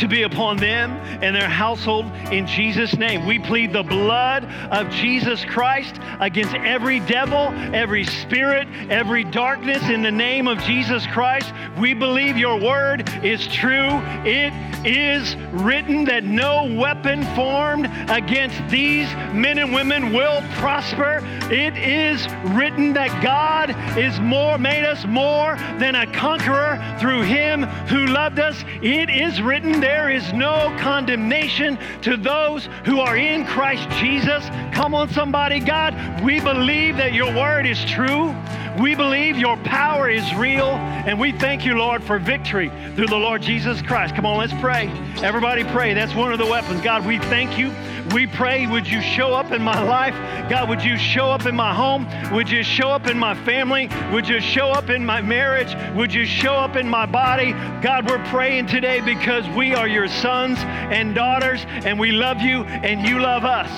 to 0.02 0.08
be 0.08 0.24
upon 0.24 0.58
them 0.58 0.92
and 1.22 1.36
their 1.36 1.48
household 1.48 2.06
in 2.32 2.48
Jesus' 2.48 2.98
name. 2.98 3.24
We 3.28 3.38
plead 3.38 3.72
the 3.72 3.84
blood 3.84 4.46
of 4.72 4.90
Jesus 4.90 5.46
Christ 5.46 5.96
against 6.20 6.56
every 6.56 7.02
devil, 7.02 7.54
every 7.72 8.04
spirit, 8.04 8.68
every 8.90 9.24
darkness 9.24 9.90
in 9.90 10.02
the 10.02 10.12
name 10.12 10.48
of 10.48 10.58
Jesus 10.64 11.06
Christ. 11.06 11.54
We 11.78 11.94
believe 11.94 12.36
your 12.36 12.60
word 12.60 13.08
is 13.24 13.46
true. 13.48 14.02
It 14.26 14.52
is 14.84 15.36
written 15.52 16.06
that 16.06 16.24
no 16.24 16.74
weapon 16.76 17.24
formed 17.36 17.86
against 18.10 18.58
these 18.72 19.08
men 19.36 19.60
and 19.60 19.72
women 19.72 20.14
will 20.14 20.42
prosper. 20.54 21.20
It 21.52 21.78
is 21.78 22.28
written 22.56 22.94
that 22.94 23.22
God 23.22 23.70
is 24.00 24.20
more 24.20 24.58
made 24.58 24.84
us 24.84 25.06
more 25.06 25.56
than 25.78 25.94
a 25.94 26.12
conqueror 26.12 26.98
through 27.00 27.22
him 27.22 27.64
who 27.88 28.08
loved 28.08 28.40
us. 28.40 28.64
It 28.82 29.12
is 29.12 29.40
written 29.44 29.80
there 29.80 29.91
is 30.10 30.34
no 30.34 30.76
condemnation 30.80 31.78
to 32.02 32.18
those 32.18 32.68
who 32.86 33.00
are 33.00 33.18
in 33.18 33.46
Christ 33.46 33.90
Jesus. 34.00 34.46
Come 34.74 34.94
on 34.94 35.10
somebody, 35.10 35.60
God, 35.60 36.24
we 36.24 36.40
believe 36.40 36.98
that 36.98 37.14
your 37.14 37.34
word 37.36 37.66
is 37.66 37.84
true. 37.86 38.36
We 38.80 38.96
believe 38.96 39.38
your 39.38 39.58
power 39.58 40.10
is 40.10 40.34
real, 40.36 40.70
and 40.70 41.20
we 41.20 41.34
thank 41.34 41.66
you, 41.66 41.76
Lord, 41.76 42.02
for 42.04 42.20
victory 42.20 42.72
through 42.96 43.08
the 43.08 43.18
Lord 43.18 43.42
Jesus 43.42 43.82
Christ. 43.82 44.16
Come 44.16 44.26
on, 44.26 44.38
let's 44.38 44.54
pray. 44.62 44.88
Everybody 45.22 45.66
pray. 45.66 45.94
That's 45.94 46.16
one 46.16 46.32
of 46.32 46.40
the 46.40 46.46
weapons. 46.46 46.82
God, 46.82 47.06
we 47.06 47.20
thank 47.20 47.58
you. 47.58 47.74
We 48.14 48.28
pray, 48.28 48.68
would 48.68 48.88
you 48.88 49.02
show 49.02 49.34
up 49.34 49.52
in 49.52 49.62
my 49.62 49.82
life? 49.84 50.14
God, 50.50 50.68
would 50.70 50.84
you 50.84 50.98
show 50.98 51.28
up 51.28 51.46
in 51.46 51.56
my 51.56 51.74
home? 51.74 52.08
Would 52.34 52.50
you 52.50 52.64
show 52.64 52.90
up 52.90 53.08
in 53.08 53.18
my 53.18 53.36
family? 53.46 53.90
Would 54.12 54.28
you 54.28 54.42
show 54.42 54.70
up 54.70 54.90
in 54.90 55.06
my 55.06 55.22
marriage? 55.22 55.76
Would 55.96 56.14
you 56.14 56.26
show 56.26 56.54
up 56.54 56.76
in 56.76 56.90
my 56.90 57.06
body? 57.06 57.54
God, 57.82 58.10
we're 58.10 58.24
praying 58.26 58.68
today 58.68 59.00
because 59.02 59.48
we 59.50 59.71
are 59.74 59.88
your 59.88 60.08
sons 60.08 60.58
and 60.60 61.16
daughters, 61.16 61.66
and 61.68 62.00
we 62.00 62.12
love 62.12 62.42
you, 62.42 62.64
and 62.64 63.08
you 63.08 63.20
love 63.20 63.46
us. 63.46 63.72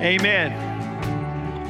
Amen. 0.00 0.68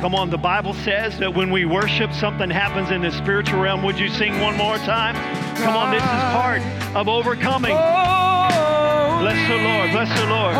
Come 0.01 0.15
on, 0.15 0.31
the 0.31 0.39
Bible 0.39 0.75
says 0.75 1.19
that 1.19 1.35
when 1.35 1.51
we 1.51 1.65
worship, 1.65 2.13
something 2.13 2.51
happens 2.51 2.91
in 2.91 3.03
the 3.03 3.11
spiritual 3.11 3.61
realm. 3.61 3.83
Would 3.83 3.99
you 3.99 4.09
sing 4.09 4.41
one 4.41 4.57
more 4.57 4.77
time? 4.79 5.17
Come 5.57 5.75
on, 5.75 5.91
this 5.91 6.03
is 6.03 6.09
part 6.09 6.63
of 6.95 7.09
overcoming. 7.09 7.75
Bless 9.21 9.49
the 9.49 9.57
Lord, 9.57 9.91
bless 9.91 10.09
the 10.21 10.27
Lord. 10.27 10.55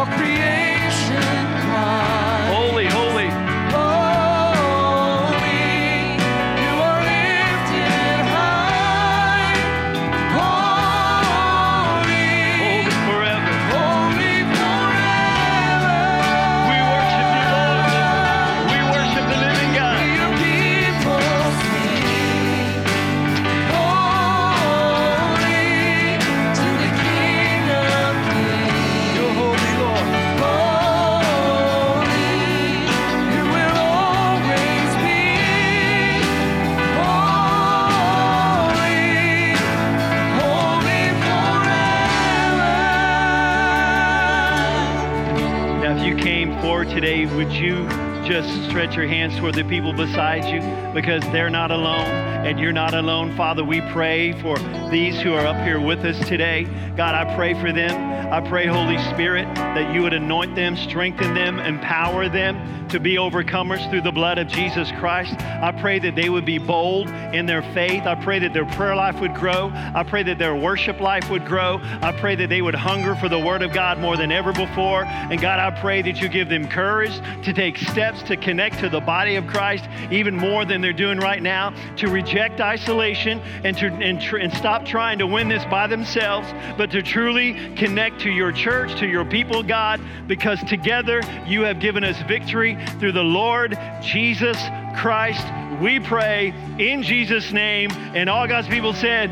Stretch 48.89 48.97
your 48.97 49.07
hands 49.09 49.37
toward 49.39 49.55
the 49.55 49.65
people 49.65 49.93
beside 49.93 50.45
you 50.45 50.61
because 50.95 51.23
they're 51.25 51.51
not 51.51 51.71
alone 51.71 52.07
and 52.47 52.59
you're 52.59 52.73
not 52.73 52.95
alone? 52.95 53.37
Father, 53.37 53.63
we 53.63 53.83
pray 53.93 54.33
for 54.41 54.59
these 54.91 55.21
who 55.21 55.35
are 55.35 55.45
up 55.45 55.57
here 55.63 55.79
with 55.79 55.99
us 56.07 56.19
today. 56.27 56.65
God, 56.97 57.15
I 57.15 57.35
pray 57.37 57.53
for 57.55 57.71
them. 57.71 58.08
I 58.31 58.43
pray, 58.43 58.67
Holy 58.67 58.99
Spirit, 58.99 59.47
that 59.55 59.95
you 59.95 60.03
would 60.03 60.13
anoint 60.13 60.55
them, 60.55 60.77
strengthen 60.77 61.33
them, 61.33 61.59
empower 61.59 62.29
them 62.29 62.89
to 62.89 63.01
be 63.01 63.17
overcomers 63.17 63.89
through 63.91 64.03
the 64.03 64.13
blood 64.13 64.39
of 64.39 64.49
Jesus 64.49 64.91
Christ. 64.99 65.35
I 65.41 65.73
pray 65.73 65.99
that 65.99 66.15
they 66.15 66.29
would 66.29 66.45
be 66.45 66.59
bold 66.59 67.09
in 67.09 67.47
their 67.47 67.63
faith. 67.75 68.05
I 68.05 68.15
pray 68.15 68.39
that 68.41 68.53
their 68.53 68.67
prayer 68.67 68.95
life 68.95 69.21
would 69.21 69.35
grow. 69.35 69.71
I 69.73 70.05
pray 70.07 70.23
that 70.25 70.39
their 70.39 70.55
worship 70.55 71.01
life 71.01 71.31
would 71.31 71.47
grow. 71.47 71.81
I 71.83 72.13
pray 72.13 72.35
that 72.37 72.49
they 72.49 72.61
would 72.63 72.75
hunger 72.75 73.15
for 73.15 73.29
the 73.29 73.39
Word 73.39 73.63
of 73.63 73.73
God 73.73 73.99
more 73.99 74.17
than 74.17 74.31
ever 74.31 74.53
before. 74.53 75.05
And 75.05 75.41
God, 75.41 75.59
I 75.59 75.79
pray 75.81 76.03
that 76.03 76.21
you 76.21 76.29
give 76.29 76.49
them 76.49 76.69
courage 76.69 77.19
to 77.45 77.53
take 77.53 77.79
steps 77.79 78.23
to 78.25 78.37
connect 78.37 78.79
to 78.81 78.89
the 78.89 79.01
body 79.01 79.37
of 79.37 79.47
Christ 79.47 79.85
even 80.11 80.37
more 80.37 80.65
than 80.65 80.81
they're 80.81 80.93
doing 80.93 81.19
right 81.19 81.43
now, 81.43 81.75
to 81.97 82.09
reject 82.09 82.61
isolation 82.61 83.41
and 83.65 83.77
to 83.79 83.87
and, 83.87 84.21
tr- 84.21 84.39
and 84.39 84.53
stop 84.53 84.85
trying 84.85 85.19
to 85.19 85.27
win 85.27 85.49
this 85.49 85.65
by 85.67 85.87
themselves, 85.87 86.53
but 86.77 86.91
to 86.91 87.03
truly 87.03 87.75
connect 87.75 88.18
to 88.21 88.31
your 88.31 88.53
church, 88.53 88.99
to 89.01 89.07
your 89.07 89.25
people, 89.25 89.63
God, 89.63 90.01
because 90.27 90.63
together 90.65 91.21
you 91.47 91.63
have 91.63 91.81
given 91.81 92.05
us 92.05 92.21
victory 92.23 92.79
through 92.99 93.13
the 93.13 93.23
Lord 93.23 93.79
Jesus 94.03 94.57
Christ. 94.97 95.47
We 95.81 96.01
pray 96.01 96.55
in 96.79 97.03
Jesus' 97.03 97.53
name. 97.53 97.91
And 97.93 98.29
all 98.29 98.47
God's 98.47 98.69
people 98.69 98.93
said, 98.93 99.31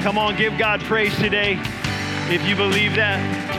Come 0.00 0.18
on, 0.18 0.36
give 0.36 0.56
God 0.58 0.80
praise 0.80 1.14
today 1.16 1.58
if 2.28 2.46
you 2.46 2.56
believe 2.56 2.94
that. 2.96 3.50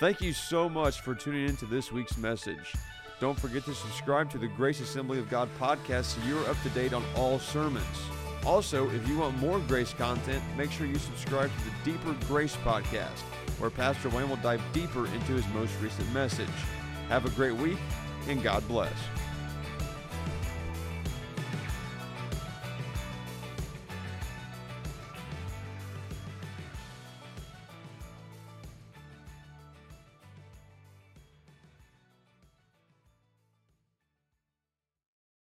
Thank 0.00 0.22
you 0.22 0.32
so 0.32 0.66
much 0.66 1.02
for 1.02 1.14
tuning 1.14 1.46
in 1.46 1.56
to 1.58 1.66
this 1.66 1.92
week's 1.92 2.16
message. 2.16 2.72
Don't 3.20 3.38
forget 3.38 3.66
to 3.66 3.74
subscribe 3.74 4.30
to 4.30 4.38
the 4.38 4.48
Grace 4.48 4.80
Assembly 4.80 5.18
of 5.18 5.28
God 5.28 5.50
podcast 5.60 6.04
so 6.04 6.20
you're 6.26 6.48
up 6.48 6.60
to 6.62 6.70
date 6.70 6.94
on 6.94 7.04
all 7.14 7.38
sermons. 7.38 7.84
Also, 8.46 8.88
if 8.90 9.06
you 9.06 9.18
want 9.18 9.36
more 9.36 9.58
grace 9.60 9.92
content, 9.92 10.42
make 10.56 10.70
sure 10.72 10.86
you 10.86 10.98
subscribe 10.98 11.50
to 11.58 11.64
the 11.64 11.92
Deeper 11.92 12.16
Grace 12.26 12.56
podcast, 12.56 13.20
where 13.58 13.68
Pastor 13.68 14.08
Wayne 14.08 14.30
will 14.30 14.36
dive 14.36 14.62
deeper 14.72 15.06
into 15.06 15.34
his 15.34 15.46
most 15.48 15.72
recent 15.82 16.10
message. 16.14 16.48
Have 17.10 17.26
a 17.26 17.30
great 17.30 17.54
week, 17.54 17.76
and 18.26 18.42
God 18.42 18.66
bless. 18.66 18.94